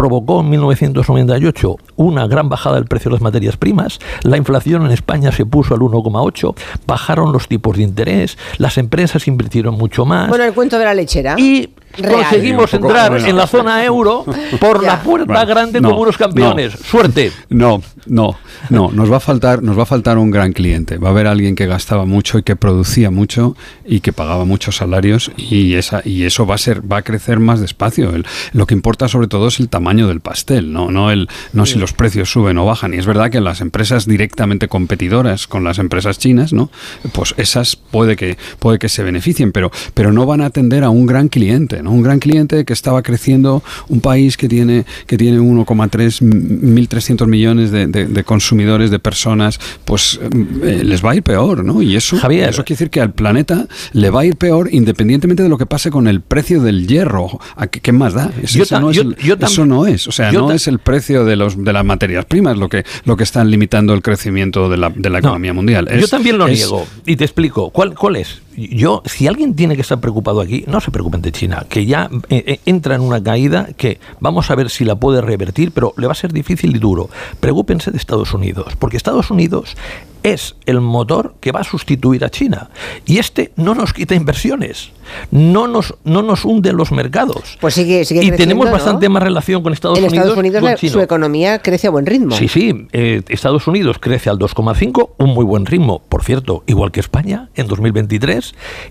provocó 0.00 0.40
en 0.40 0.48
1998 0.48 1.76
una 1.96 2.26
gran 2.26 2.48
bajada 2.48 2.76
del 2.76 2.86
precio 2.86 3.10
de 3.10 3.16
las 3.16 3.20
materias 3.20 3.58
primas, 3.58 3.98
la 4.22 4.38
inflación 4.38 4.86
en 4.86 4.92
España 4.92 5.30
se 5.30 5.44
puso 5.44 5.74
al 5.74 5.80
1,8, 5.80 6.54
bajaron 6.86 7.34
los 7.34 7.48
tipos 7.48 7.76
de 7.76 7.82
interés, 7.82 8.38
las 8.56 8.78
empresas 8.78 9.28
invirtieron 9.28 9.74
mucho 9.74 10.06
más. 10.06 10.30
Bueno, 10.30 10.44
el 10.44 10.54
cuento 10.54 10.78
de 10.78 10.86
la 10.86 10.94
lechera. 10.94 11.34
Y 11.36 11.68
conseguimos 11.98 12.72
entrar 12.72 13.14
en 13.18 13.36
la 13.36 13.46
zona 13.46 13.84
euro 13.84 14.24
por 14.58 14.82
la 14.82 15.02
puerta 15.02 15.44
grande 15.44 15.82
como 15.82 16.00
unos 16.00 16.16
campeones. 16.16 16.72
Suerte. 16.72 17.30
No, 17.50 17.82
no, 18.06 18.36
no. 18.70 18.90
Nos 18.92 19.12
va 19.12 19.18
a 19.18 19.20
faltar, 19.20 19.62
nos 19.62 19.76
va 19.76 19.82
a 19.82 19.86
faltar 19.86 20.16
un 20.16 20.30
gran 20.30 20.52
cliente. 20.52 20.96
Va 20.96 21.08
a 21.08 21.10
haber 21.10 21.26
alguien 21.26 21.56
que 21.56 21.66
gastaba 21.66 22.06
mucho 22.06 22.38
y 22.38 22.42
que 22.42 22.56
producía 22.56 23.10
mucho 23.10 23.56
y 23.84 24.00
que 24.00 24.12
pagaba 24.12 24.44
muchos 24.44 24.76
salarios 24.76 25.30
y 25.36 25.74
esa 25.74 26.00
y 26.04 26.24
eso 26.24 26.46
va 26.46 26.54
a 26.54 26.58
ser, 26.58 26.90
va 26.90 26.98
a 26.98 27.02
crecer 27.02 27.38
más 27.38 27.60
despacio. 27.60 28.12
lo 28.52 28.66
que 28.66 28.74
importa 28.74 29.08
sobre 29.08 29.26
todo 29.26 29.48
es 29.48 29.58
el 29.60 29.68
tamaño 29.68 29.89
del 29.96 30.20
pastel, 30.20 30.72
no, 30.72 30.90
no 30.90 31.10
el, 31.10 31.28
no 31.52 31.66
si 31.66 31.78
los 31.78 31.92
precios 31.92 32.30
suben 32.30 32.58
o 32.58 32.64
bajan. 32.64 32.94
Y 32.94 32.98
es 32.98 33.06
verdad 33.06 33.30
que 33.30 33.40
las 33.40 33.60
empresas 33.60 34.06
directamente 34.06 34.68
competidoras 34.68 35.46
con 35.46 35.64
las 35.64 35.78
empresas 35.78 36.18
chinas, 36.18 36.52
¿no? 36.52 36.70
Pues 37.12 37.34
esas 37.36 37.76
puede 37.76 38.16
que 38.16 38.38
puede 38.58 38.78
que 38.78 38.88
se 38.88 39.02
beneficien, 39.02 39.52
pero 39.52 39.70
pero 39.94 40.12
no 40.12 40.26
van 40.26 40.40
a 40.40 40.46
atender 40.46 40.84
a 40.84 40.90
un 40.90 41.06
gran 41.06 41.28
cliente. 41.28 41.80
Un 41.82 42.02
gran 42.02 42.18
cliente 42.18 42.64
que 42.64 42.72
estaba 42.72 43.02
creciendo, 43.02 43.62
un 43.88 44.00
país 44.00 44.36
que 44.36 44.48
tiene, 44.48 44.84
que 45.06 45.16
tiene 45.16 45.38
1,3, 45.38 46.22
1.300 46.22 47.26
millones 47.26 47.70
de, 47.70 48.24
consumidores, 48.24 48.90
de 48.90 48.98
personas, 48.98 49.58
pues 49.84 50.20
eh, 50.62 50.82
les 50.84 51.04
va 51.04 51.12
a 51.12 51.16
ir 51.16 51.22
peor, 51.22 51.64
¿no? 51.64 51.82
Y 51.82 51.96
eso, 51.96 52.16
eso 52.16 52.64
quiere 52.64 52.78
decir 52.78 52.90
que 52.90 53.00
al 53.00 53.12
planeta 53.12 53.66
le 53.92 54.10
va 54.10 54.20
a 54.20 54.24
ir 54.24 54.36
peor 54.36 54.68
independientemente 54.72 55.42
de 55.42 55.48
lo 55.48 55.58
que 55.58 55.66
pase 55.66 55.90
con 55.90 56.08
el 56.08 56.20
precio 56.20 56.62
del 56.62 56.86
hierro. 56.86 57.40
¿A 57.56 57.66
qué, 57.66 57.92
más 57.92 58.14
da? 58.14 58.30
eso, 58.42 59.66
no 59.66 59.79
es 59.86 60.06
o 60.08 60.12
sea, 60.12 60.32
no 60.32 60.52
es 60.52 60.68
el 60.68 60.78
precio 60.78 61.24
de, 61.24 61.36
los, 61.36 61.62
de 61.62 61.72
las 61.72 61.84
materias 61.84 62.24
primas 62.24 62.56
lo 62.56 62.68
que, 62.68 62.84
lo 63.04 63.16
que 63.16 63.24
están 63.24 63.50
limitando 63.50 63.94
el 63.94 64.02
crecimiento 64.02 64.68
de 64.68 64.76
la, 64.76 64.90
de 64.90 65.10
la 65.10 65.18
economía 65.18 65.52
mundial. 65.52 65.88
yo 65.98 66.08
también 66.08 66.38
lo 66.38 66.48
niego 66.48 66.86
y 67.06 67.16
te 67.16 67.24
explico. 67.24 67.70
¿Cuál, 67.70 67.94
¿Cuál 67.94 68.16
es? 68.16 68.40
Yo, 68.56 69.02
si 69.06 69.26
alguien 69.26 69.54
tiene 69.54 69.76
que 69.76 69.82
estar 69.82 70.00
preocupado 70.00 70.40
aquí, 70.40 70.64
no 70.66 70.80
se 70.80 70.90
preocupen 70.90 71.22
de 71.22 71.32
China 71.32 71.66
que 71.68 71.86
ya 71.86 72.10
eh, 72.28 72.44
eh, 72.46 72.60
entra 72.66 72.94
en 72.94 73.00
una 73.00 73.22
caída 73.22 73.68
que 73.76 74.00
vamos 74.18 74.50
a 74.50 74.54
ver 74.54 74.70
si 74.70 74.84
la 74.84 74.96
puede 74.96 75.20
revertir, 75.20 75.72
pero 75.72 75.94
le 75.96 76.06
va 76.06 76.12
a 76.12 76.16
ser 76.16 76.32
difícil 76.32 76.74
y 76.74 76.78
duro. 76.78 77.08
Preocúpense 77.38 77.90
de 77.90 77.96
Estados 77.96 78.34
Unidos, 78.34 78.74
porque 78.78 78.96
Estados 78.96 79.30
Unidos 79.30 79.76
es 80.22 80.56
el 80.66 80.80
motor 80.80 81.34
que 81.40 81.52
va 81.52 81.60
a 81.60 81.64
sustituir 81.64 82.24
a 82.24 82.30
China. 82.30 82.70
Y 83.06 83.18
este 83.18 83.52
no 83.56 83.74
nos 83.74 83.92
quita 83.92 84.14
inversiones, 84.14 84.90
no 85.30 85.66
nos, 85.66 85.94
no 86.04 86.22
nos 86.22 86.44
hunde 86.44 86.72
los 86.72 86.92
mercados. 86.92 87.58
Pues 87.60 87.74
sigue, 87.74 88.04
sigue 88.04 88.24
y 88.24 88.30
tenemos 88.32 88.70
bastante 88.70 89.08
más 89.08 89.22
relación 89.22 89.62
con 89.62 89.72
Estados 89.72 89.98
Unidos. 89.98 90.12
En 90.12 90.18
Estados 90.18 90.38
Unidos 90.38 90.80
su 90.92 91.00
economía 91.00 91.60
crece 91.60 91.86
a 91.86 91.90
buen 91.90 92.06
ritmo. 92.06 92.34
Sí, 92.36 92.48
sí, 92.48 92.88
eh, 92.92 93.22
Estados 93.28 93.66
Unidos 93.66 93.98
crece 93.98 94.30
al 94.30 94.38
2,5, 94.38 95.10
un 95.18 95.30
muy 95.30 95.44
buen 95.44 95.66
ritmo, 95.66 96.02
por 96.08 96.24
cierto, 96.24 96.64
igual 96.66 96.92
que 96.92 97.00
España 97.00 97.48
en 97.54 97.66
2023. 97.66 98.39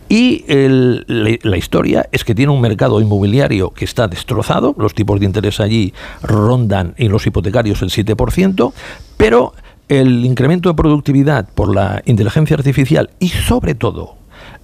Y 0.07 0.45
la, 0.47 1.57
historia 1.57 2.07
es 2.11 2.23
que 2.23 2.35
tiene 2.35 2.51
un 2.51 2.61
mercado 2.61 3.01
inmobiliario 3.01 3.71
que 3.71 3.85
está 3.85 4.07
destrozado, 4.07 4.75
los 4.77 4.93
tipos 4.93 5.19
de 5.19 5.25
interés 5.25 5.59
allí 5.59 5.93
rondan 6.21 6.93
en 6.97 7.11
los 7.11 7.25
hipotecarios 7.27 7.81
el 7.81 7.89
7%, 7.89 8.73
pero 9.17 9.53
el 9.87 10.23
incremento 10.25 10.69
de 10.69 10.75
productividad 10.75 11.49
por 11.49 11.73
la 11.73 12.01
inteligencia 12.05 12.55
artificial 12.55 13.09
y 13.19 13.29
sobre 13.29 13.75
todo 13.75 14.18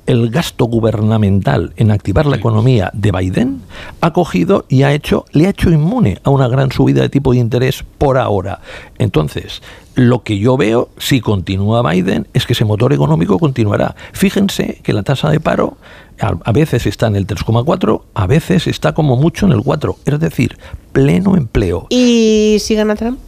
el 0.05 0.29
gasto 0.29 0.65
gubernamental 0.65 1.73
en 1.77 1.91
activar 1.91 2.25
la 2.25 2.37
economía 2.37 2.91
de 2.93 3.11
Biden 3.11 3.61
ha 4.01 4.13
cogido 4.13 4.65
y 4.69 4.83
ha 4.83 4.93
hecho, 4.93 5.25
le 5.31 5.47
ha 5.47 5.49
hecho 5.49 5.69
inmune 5.69 6.19
a 6.23 6.29
una 6.29 6.47
gran 6.47 6.71
subida 6.71 7.01
de 7.01 7.09
tipo 7.09 7.31
de 7.31 7.39
interés 7.39 7.83
por 7.97 8.17
ahora. 8.17 8.61
Entonces, 8.97 9.61
lo 9.95 10.23
que 10.23 10.37
yo 10.37 10.57
veo, 10.57 10.89
si 10.97 11.21
continúa 11.21 11.89
Biden, 11.89 12.27
es 12.33 12.45
que 12.45 12.53
ese 12.53 12.65
motor 12.65 12.93
económico 12.93 13.39
continuará. 13.39 13.95
Fíjense 14.11 14.81
que 14.83 14.93
la 14.93 15.03
tasa 15.03 15.29
de 15.29 15.39
paro 15.39 15.77
a, 16.19 16.51
veces 16.51 16.85
está 16.85 17.07
en 17.07 17.15
el 17.15 17.27
3,4, 17.27 18.01
a 18.13 18.27
veces 18.27 18.67
está 18.67 18.93
como 18.93 19.15
mucho 19.15 19.45
en 19.45 19.53
el 19.53 19.61
4, 19.61 19.97
es 20.05 20.19
decir, 20.19 20.57
pleno 20.91 21.35
empleo. 21.35 21.87
¿Y 21.89 22.57
si 22.59 22.75
gana 22.75 22.95
Trump? 22.95 23.19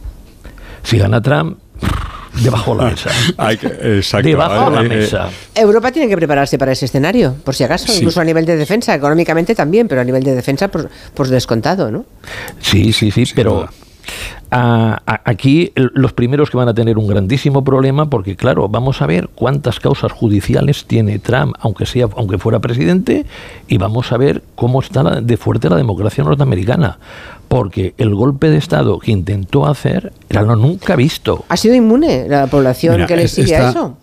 Si 0.82 0.98
gana 0.98 1.20
Trump, 1.20 1.58
debajo 2.42 2.74
de 2.76 2.84
la 2.84 2.90
mesa. 2.90 3.10
debajo 4.22 4.70
de 4.70 4.76
la 4.76 4.82
mesa. 4.82 5.28
Europa 5.54 5.92
tiene 5.92 6.08
que 6.08 6.16
prepararse 6.16 6.58
para 6.58 6.72
ese 6.72 6.86
escenario, 6.86 7.34
por 7.44 7.54
si 7.54 7.64
acaso, 7.64 7.92
incluso 7.94 8.20
a 8.20 8.24
nivel 8.24 8.44
de 8.44 8.56
defensa, 8.56 8.94
económicamente 8.94 9.54
también, 9.54 9.88
pero 9.88 10.00
a 10.00 10.04
nivel 10.04 10.22
de 10.22 10.34
defensa, 10.34 10.68
por, 10.68 10.88
por 11.14 11.28
descontado, 11.28 11.90
¿no? 11.90 12.04
Sí, 12.60 12.92
sí, 12.92 13.10
sí, 13.10 13.24
pero 13.34 13.68
aquí 14.50 15.72
los 15.74 16.12
primeros 16.12 16.50
que 16.50 16.56
van 16.56 16.68
a 16.68 16.74
tener 16.74 16.96
un 16.96 17.06
grandísimo 17.06 17.62
problema 17.62 18.08
porque 18.08 18.36
claro 18.36 18.68
vamos 18.68 19.02
a 19.02 19.06
ver 19.06 19.28
cuántas 19.34 19.78
causas 19.80 20.12
judiciales 20.12 20.86
tiene 20.86 21.18
Trump 21.18 21.54
aunque 21.60 21.84
sea 21.84 22.08
aunque 22.16 22.38
fuera 22.38 22.58
presidente 22.58 23.26
y 23.66 23.76
vamos 23.76 24.10
a 24.10 24.16
ver 24.16 24.42
cómo 24.54 24.80
está 24.80 25.20
de 25.20 25.36
fuerte 25.36 25.68
la 25.68 25.76
democracia 25.76 26.24
norteamericana 26.24 26.98
porque 27.48 27.94
el 27.98 28.14
golpe 28.14 28.50
de 28.50 28.58
Estado 28.58 28.98
que 28.98 29.10
intentó 29.10 29.66
hacer 29.66 30.12
era 30.28 30.42
lo 30.42 30.54
nunca 30.56 30.96
visto. 30.96 31.44
¿Ha 31.48 31.56
sido 31.56 31.74
inmune 31.74 32.28
la 32.28 32.46
población 32.46 33.06
que 33.06 33.16
le 33.16 33.28
sigue 33.28 33.56
a 33.56 33.70
eso? 33.70 33.96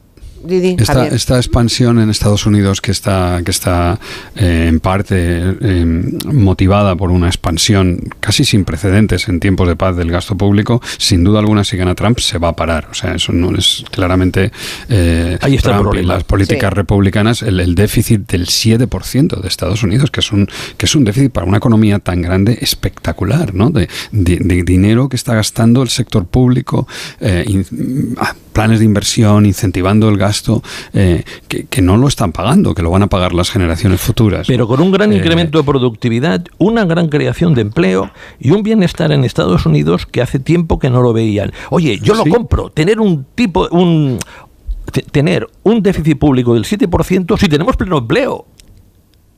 Esta, 0.50 1.38
expansión 1.38 2.00
en 2.00 2.10
Estados 2.10 2.46
Unidos 2.46 2.82
que 2.82 2.92
está, 2.92 3.42
que 3.44 3.52
está 3.52 4.00
eh, 4.36 4.68
en 4.68 4.80
parte 4.80 5.16
eh, 5.18 5.86
motivada 6.26 6.96
por 6.96 7.12
una 7.12 7.28
expansión 7.28 8.00
casi 8.20 8.46
sin 8.46 8.66
precedentes 8.66 9.28
en 9.28 9.40
tiempos 9.40 9.68
de 9.68 9.76
paz 9.76 9.96
del 9.96 10.12
gasto 10.12 10.38
público, 10.38 10.82
sin 10.98 11.24
duda 11.24 11.40
alguna 11.40 11.64
si 11.64 11.78
gana 11.78 11.96
Trump 11.96 12.20
se 12.20 12.38
va 12.38 12.50
a 12.50 12.56
parar. 12.56 12.88
O 12.92 12.94
sea, 12.94 13.16
eso 13.16 13.32
no 13.32 13.56
es 13.58 13.84
claramente 13.92 14.52
eh, 14.90 15.38
Ahí 15.42 15.56
está 15.56 15.78
Trump 15.78 15.96
y 15.96 16.04
las 16.04 16.24
políticas 16.24 16.74
republicanas, 16.74 17.42
el, 17.42 17.76
déficit 17.76 18.30
del 18.30 18.46
7% 18.46 19.42
de 19.42 19.48
Estados 19.48 19.84
Unidos, 19.84 20.12
que 20.12 20.20
es, 20.20 20.32
un, 20.32 20.48
que 20.78 20.86
es 20.86 20.96
un 20.96 21.04
déficit 21.04 21.32
para 21.32 21.46
una 21.46 21.58
economía 21.58 22.00
tan 22.00 22.22
grande 22.22 22.58
espectacular, 22.62 23.54
¿no? 23.54 23.70
De, 23.70 23.88
dinero 24.12 25.10
que 25.10 25.16
está 25.16 25.36
gastando 25.36 25.84
el 25.84 25.90
sector 25.90 26.26
público, 26.26 26.88
planes 28.56 28.80
de 28.80 28.86
inversión, 28.86 29.46
incentivando 29.46 30.08
el 30.08 30.18
gasto 30.18 30.35
gasto 30.36 30.62
eh, 30.94 31.24
que, 31.48 31.66
que 31.66 31.82
no 31.82 31.98
lo 31.98 32.08
están 32.08 32.32
pagando, 32.32 32.74
que 32.76 32.82
lo 32.84 32.92
van 32.92 33.04
a 33.04 33.08
pagar 33.08 33.34
las 33.34 33.50
generaciones 33.50 34.02
futuras. 34.02 34.48
Pero 34.48 34.68
con 34.68 34.82
un 34.82 34.92
gran 34.92 35.12
Eh, 35.14 35.18
incremento 35.18 35.58
de 35.60 35.64
productividad, 35.64 36.44
una 36.58 36.86
gran 36.86 37.08
creación 37.08 37.54
de 37.54 37.62
empleo 37.62 38.12
y 38.40 38.52
un 38.52 38.64
bienestar 38.64 39.12
en 39.12 39.24
Estados 39.24 39.66
Unidos 39.66 40.06
que 40.06 40.22
hace 40.22 40.40
tiempo 40.40 40.78
que 40.80 40.90
no 40.90 41.02
lo 41.02 41.14
veían. 41.14 41.52
Oye, 41.70 42.00
yo 42.02 42.14
lo 42.16 42.26
compro. 42.26 42.70
Tener 42.70 43.00
un 43.00 43.26
tipo, 43.36 43.68
un 43.72 44.18
te- 44.92 45.04
tener 45.04 45.48
un 45.64 45.82
déficit 45.82 46.18
público 46.18 46.54
del 46.54 46.66
7% 46.66 47.38
si 47.38 47.48
tenemos 47.48 47.78
pleno 47.78 47.98
empleo. 48.00 48.46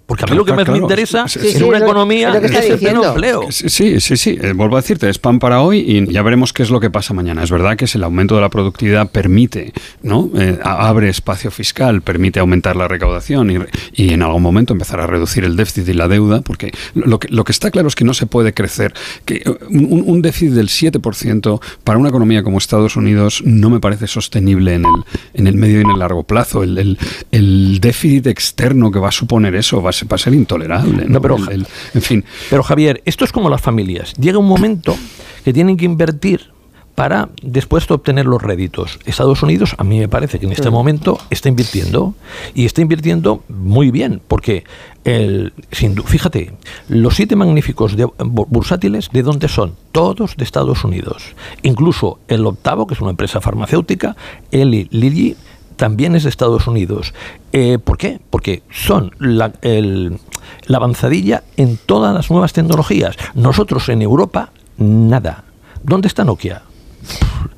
Porque 0.07 0.23
a 0.23 0.25
mí 0.25 0.29
Claro, 0.29 0.39
lo 0.39 0.45
que 0.45 0.53
más 0.53 0.63
claro. 0.63 0.71
me 0.71 0.77
interesa 0.85 1.27
Sí, 1.27 1.39
sí, 1.39 1.47
en 1.49 1.57
sí, 1.57 1.63
una 1.63 1.77
es 1.77 1.81
lo- 1.81 1.87
economía 1.89 2.39
que 2.39 2.45
está 2.47 2.59
es 2.59 2.69
el 2.69 2.79
pleno 2.79 3.01
diciendo. 3.01 3.07
empleo. 3.09 3.41
Sí, 3.51 3.69
sí, 3.69 3.99
sí, 3.99 4.15
sí. 4.17 4.37
Eh, 4.41 4.53
vuelvo 4.53 4.77
a 4.77 4.81
decirte, 4.81 5.09
es 5.09 5.19
pan 5.19 5.37
para 5.39 5.61
hoy 5.61 5.79
y 5.79 6.11
ya 6.13 6.21
veremos 6.23 6.53
qué 6.53 6.63
es 6.63 6.69
lo 6.69 6.79
que 6.79 6.89
pasa 6.89 7.13
mañana. 7.13 7.43
Es 7.43 7.51
verdad 7.51 7.75
que 7.75 7.87
si 7.87 7.97
el 7.97 8.03
aumento 8.05 8.35
de 8.35 8.41
la 8.41 8.49
productividad 8.49 9.09
permite, 9.11 9.73
¿no? 10.01 10.29
Eh, 10.37 10.57
abre 10.63 11.09
espacio 11.09 11.51
fiscal, 11.51 12.01
permite 12.01 12.39
aumentar 12.39 12.75
la 12.77 12.87
recaudación 12.87 13.51
y, 13.51 13.57
y 13.93 14.13
en 14.13 14.21
algún 14.21 14.41
momento 14.41 14.71
empezar 14.73 14.99
a 15.01 15.07
reducir 15.07 15.43
el 15.43 15.55
déficit 15.57 15.87
y 15.89 15.93
la 15.93 16.07
deuda, 16.07 16.39
porque 16.41 16.71
lo 16.95 17.19
que, 17.19 17.27
lo 17.27 17.43
que 17.43 17.51
está 17.51 17.69
claro 17.69 17.89
es 17.89 17.95
que 17.95 18.05
no 18.05 18.13
se 18.13 18.27
puede 18.27 18.53
crecer. 18.53 18.93
Que 19.25 19.35
eh, 19.45 19.57
un, 19.69 20.03
un 20.07 20.21
déficit 20.21 20.51
del 20.53 20.69
7% 20.69 21.59
para 21.83 21.99
una 21.99 22.09
economía 22.09 22.43
como 22.43 22.57
Estados 22.57 22.95
Unidos 22.95 23.41
no 23.45 23.69
me 23.69 23.79
parece 23.81 24.07
sostenible 24.07 24.73
en 24.75 24.85
el, 24.85 25.03
en 25.33 25.47
el 25.47 25.55
medio 25.55 25.79
y 25.79 25.81
en 25.83 25.89
el 25.89 25.99
largo 25.99 26.23
plazo. 26.23 26.63
El, 26.63 26.77
el- 26.77 26.97
el 27.31 27.79
déficit 27.81 28.27
externo 28.27 28.89
que 28.91 28.99
va 28.99 29.09
a 29.09 29.11
suponer 29.11 29.53
eso 29.55 29.81
va 29.81 29.89
a 29.89 29.93
ser, 29.93 29.96
va 30.05 30.15
a 30.15 30.17
ser 30.19 30.33
intolerable. 30.33 31.05
¿no? 31.05 31.13
No, 31.15 31.21
pero- 31.21 31.37
El- 31.37 31.49
el- 31.61 31.67
en 31.93 32.01
fin. 32.01 32.25
Pero 32.49 32.63
Javier, 32.63 33.01
esto 33.05 33.25
es 33.25 33.31
como 33.31 33.49
las 33.49 33.61
familias. 33.61 34.13
Llega 34.13 34.37
un 34.37 34.47
momento 34.47 34.95
que 35.43 35.53
tienen 35.53 35.77
que 35.77 35.85
invertir 35.85 36.51
para 36.95 37.29
después 37.43 37.87
de 37.87 37.93
obtener 37.93 38.25
los 38.25 38.41
réditos. 38.41 38.97
Estados 39.05 39.43
Unidos, 39.43 39.75
a 39.77 39.83
mí 39.83 39.99
me 39.99 40.07
parece 40.07 40.39
que 40.39 40.47
en 40.47 40.51
este 40.51 40.71
momento 40.71 41.19
está 41.29 41.47
invirtiendo 41.47 42.15
y 42.55 42.65
está 42.65 42.81
invirtiendo 42.81 43.43
muy 43.49 43.91
bien, 43.91 44.19
porque 44.27 44.63
el, 45.03 45.53
sin 45.71 45.95
fíjate, 46.03 46.53
los 46.89 47.15
siete 47.15 47.35
magníficos 47.35 47.95
de- 47.95 48.07
bu- 48.07 48.47
bursátiles, 48.49 49.09
¿de 49.13 49.21
dónde 49.21 49.47
son? 49.47 49.75
Todos 49.91 50.37
de 50.37 50.43
Estados 50.43 50.83
Unidos. 50.83 51.35
Incluso 51.61 52.17
el 52.27 52.43
octavo, 52.47 52.87
que 52.87 52.95
es 52.95 53.01
una 53.01 53.11
empresa 53.11 53.41
farmacéutica, 53.41 54.15
Eli 54.49 54.87
Lilly, 54.89 55.35
también 55.77 56.15
es 56.15 56.23
de 56.23 56.29
Estados 56.29 56.67
Unidos. 56.67 57.13
Eh, 57.53 57.77
¿Por 57.81 57.97
qué? 57.97 58.19
Porque 58.29 58.63
son 58.69 59.11
la, 59.19 59.53
el- 59.61 60.19
la 60.65 60.77
avanzadilla 60.77 61.43
en 61.55 61.77
todas 61.77 62.13
las 62.13 62.29
nuevas 62.29 62.51
tecnologías. 62.53 63.15
Nosotros 63.35 63.87
en 63.89 64.01
Europa, 64.01 64.51
nada. 64.77 65.45
¿Dónde 65.83 66.07
está 66.09 66.23
Nokia? 66.25 66.63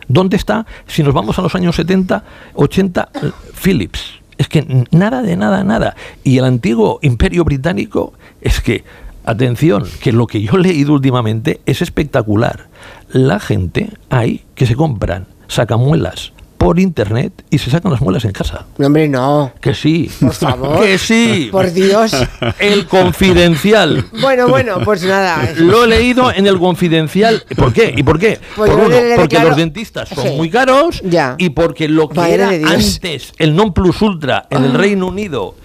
¿Dónde 0.08 0.38
está, 0.38 0.65
si 0.88 1.03
nos 1.03 1.13
vamos 1.13 1.38
a 1.39 1.41
los 1.41 1.55
años 1.55 1.75
70, 1.75 2.23
80, 2.55 3.10
eh, 3.13 3.32
Philips? 3.62 4.01
Es 4.38 4.47
que 4.47 4.86
nada 4.91 5.21
de 5.21 5.36
nada, 5.36 5.63
nada. 5.63 5.95
Y 6.23 6.38
el 6.38 6.45
antiguo 6.45 6.99
imperio 7.01 7.43
británico 7.43 8.13
es 8.41 8.62
que, 8.62 8.84
atención, 9.25 9.84
que 10.01 10.12
lo 10.12 10.27
que 10.27 10.41
yo 10.41 10.53
he 10.53 10.60
leído 10.60 10.93
últimamente 10.93 11.62
es 11.65 11.82
espectacular. 11.82 12.67
La 13.12 13.39
gente 13.39 13.91
hay 14.10 14.45
que 14.55 14.65
se 14.65 14.75
compran 14.75 15.27
sacamuelas 15.47 16.32
por 16.60 16.78
internet 16.78 17.32
y 17.50 17.58
se 17.58 17.72
sacan 17.72 17.91
las 17.93 18.02
muelas 18.02 18.26
en 18.26 18.32
casa. 18.34 18.65
No, 18.78 18.88
hombre, 18.88 19.08
no. 19.08 19.54
Que 19.62 19.74
sí. 19.74 20.12
Por 20.19 20.34
favor. 20.34 20.82
Que 20.82 20.98
sí. 20.98 21.48
Por 21.52 21.72
Dios. 21.72 22.12
El 22.60 22.86
confidencial. 22.86 24.06
Bueno, 24.22 24.50
bueno, 24.50 24.80
pues 24.84 25.04
nada. 25.04 25.54
Lo 25.56 25.86
he 25.86 25.88
leído 25.88 26.32
en 26.34 26.45
el 26.48 26.60
confidencial. 26.60 27.43
¿Por 27.56 27.72
qué? 27.72 27.93
¿Y 27.95 28.04
por 28.04 28.19
qué? 28.19 28.39
Pues 28.58 28.69
por 28.69 28.80
uno, 28.82 28.95
porque 29.15 29.39
los 29.39 29.56
dentistas 29.56 30.10
son 30.10 30.26
Sí. 30.28 30.36
muy 30.36 30.50
caros 30.50 31.02
Ya. 31.06 31.36
y 31.38 31.50
porque 31.52 31.88
lo 31.88 32.10
que 32.10 32.15
Madre 32.15 32.34
era 32.34 32.50
antes 32.72 33.32
el 33.38 33.56
non 33.56 33.74
plus 33.74 34.02
ultra 34.02 34.45
en 34.50 34.65
el 34.65 34.74
Reino 34.74 35.08
Unido, 35.08 35.56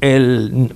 el, 0.00 0.72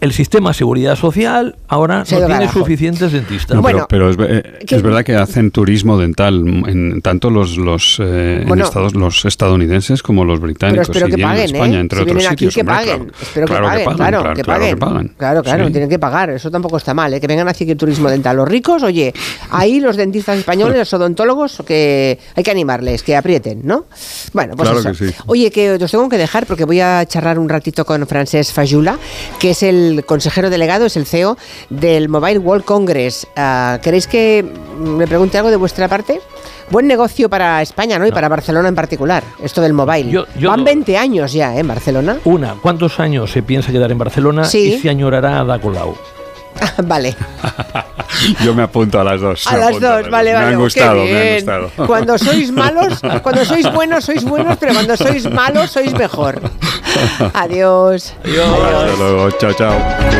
el 0.00 0.12
sistema 0.12 0.50
de 0.50 0.54
seguridad 0.54 0.94
social, 0.96 1.56
ahora 1.68 2.04
Se 2.04 2.20
no 2.20 2.26
tiene 2.26 2.48
suficientes 2.52 3.12
dentistas. 3.12 3.54
No, 3.56 3.62
Bueno, 3.62 3.86
pero, 3.88 4.10
pero 4.14 4.26
es, 4.28 4.44
eh, 4.44 4.58
¿qué- 4.66 4.76
es 4.76 4.82
verdad 4.82 5.04
que 5.04 5.14
hacen 5.16 5.50
turismo 5.50 5.98
dental 5.98 6.44
en 6.68 7.00
tanto 7.02 7.30
los 7.30 7.56
los, 7.56 7.98
eh, 8.00 8.44
en 8.46 8.60
estados, 8.60 8.94
los 8.94 9.24
estadounidenses 9.24 10.02
como 10.02 10.24
los 10.24 10.38
Pero 10.38 10.46
británicos 10.46 10.88
espero 10.88 11.06
y 11.08 11.10
que 11.10 11.16
bien 11.16 11.28
en 11.28 11.34
paguen, 11.34 11.54
España, 11.56 11.76
¿eh? 11.78 11.80
entre 11.80 11.96
si 11.98 12.02
otros 12.02 12.14
vienen 12.16 12.32
aquí, 12.32 12.44
sitios. 12.50 12.54
que 12.54 12.60
hombre, 12.60 12.74
paguen. 12.76 12.96
claro. 12.98 13.12
Espero 13.22 13.46
que 13.46 13.52
paguen, 13.54 13.84
pagan, 13.84 13.96
claro, 13.96 14.20
claro, 14.20 14.34
que 14.36 14.42
claro 14.42 14.60
paguen. 14.60 14.78
pagan. 14.78 15.08
Claro, 15.16 15.42
claro, 15.42 15.66
Sí. 15.66 15.72
tienen 15.72 15.88
que 15.90 15.98
pagar. 15.98 16.30
Eso 16.30 16.50
tampoco 16.50 16.76
está 16.76 16.92
mal, 16.94 17.14
¿eh? 17.14 17.20
Que 17.20 17.26
vengan 17.26 17.48
aquí 17.48 17.64
que 17.66 17.74
turismo 17.76 18.10
dental. 18.10 18.36
Los 18.36 18.48
ricos, 18.48 18.82
oye, 18.82 19.14
ahí 19.50 19.80
los 19.80 19.96
dentistas 19.96 20.38
españoles, 20.38 20.76
los 20.78 20.92
odontólogos, 20.94 21.62
que 21.66 22.18
hay 22.34 22.42
que 22.44 22.50
animarles, 22.50 23.02
que 23.02 23.16
aprieten, 23.16 23.60
¿no? 23.64 23.86
Bueno, 24.32 24.54
pues 24.56 24.68
Claro 24.68 24.80
eso. 24.90 24.92
que 25.04 25.10
sí. 25.12 25.14
Oye, 25.26 25.50
que 25.50 25.72
os 25.82 25.90
tengo 25.90 26.08
que 26.08 26.18
dejar 26.18 26.46
porque 26.46 26.64
voy 26.64 26.80
a 26.80 27.04
charlar 27.06 27.38
un 27.38 27.48
ratito 27.48 27.84
con 27.84 28.06
Francesc 28.06 28.52
Fayula, 28.54 28.98
que 29.38 29.50
es 29.50 29.62
el 29.62 29.85
consejero 30.06 30.50
delegado, 30.50 30.86
es 30.86 30.96
el 30.96 31.06
CEO 31.06 31.36
del 31.70 32.08
Mobile 32.08 32.38
World 32.38 32.64
Congress. 32.64 33.26
Ah, 33.36 33.78
¿Queréis 33.82 34.06
que 34.06 34.44
me 34.78 35.06
pregunte 35.06 35.38
algo 35.38 35.50
de 35.50 35.56
vuestra 35.56 35.88
parte? 35.88 36.20
Buen 36.70 36.86
negocio 36.88 37.28
para 37.28 37.62
España, 37.62 37.96
¿no? 37.98 38.06
Y 38.08 38.10
para 38.12 38.28
Barcelona 38.28 38.68
en 38.68 38.74
particular, 38.74 39.22
esto 39.40 39.60
del 39.60 39.72
mobile. 39.72 40.10
Yo- 40.10 40.26
yo 40.36 40.50
Van 40.50 40.60
no- 40.60 40.64
20 40.64 40.98
años 40.98 41.32
ya, 41.32 41.54
¿eh? 41.54 41.60
En 41.60 41.68
Barcelona. 41.68 42.16
Una, 42.24 42.56
¿cuántos 42.60 42.98
años 42.98 43.30
se 43.30 43.42
piensa 43.42 43.70
quedar 43.70 43.92
en 43.92 43.98
Barcelona 43.98 44.44
Sí. 44.44 44.74
y 44.74 44.78
se 44.80 44.90
añorará 44.90 45.40
a 45.40 45.44
Da 45.44 45.60
Colau? 45.60 45.94
vale. 46.84 47.14
Yo 48.44 48.54
me 48.54 48.62
apunto 48.62 49.00
a 49.00 49.04
las 49.04 49.20
dos. 49.20 49.46
A 49.46 49.52
me 49.52 49.58
las 49.58 49.80
dos, 49.80 50.10
vale, 50.10 50.30
Me 50.30 50.34
vale. 50.34 50.46
han 50.46 50.50
Qué 50.50 50.56
gustado, 50.56 51.04
me 51.04 51.28
han 51.28 51.34
gustado. 51.36 51.70
Cuando 51.86 52.18
sois 52.18 52.50
malos, 52.50 53.00
cuando 53.22 53.44
sois 53.44 53.72
buenos, 53.72 54.04
sois 54.04 54.24
buenos, 54.24 54.56
pero 54.58 54.72
cuando 54.74 54.96
sois 54.96 55.30
malos, 55.30 55.70
sois 55.70 55.92
mejor. 55.92 56.40
Adiós. 57.34 58.14
Hasta 58.24 58.96
luego, 58.96 59.30
chao, 59.32 59.52
chao. 59.52 60.16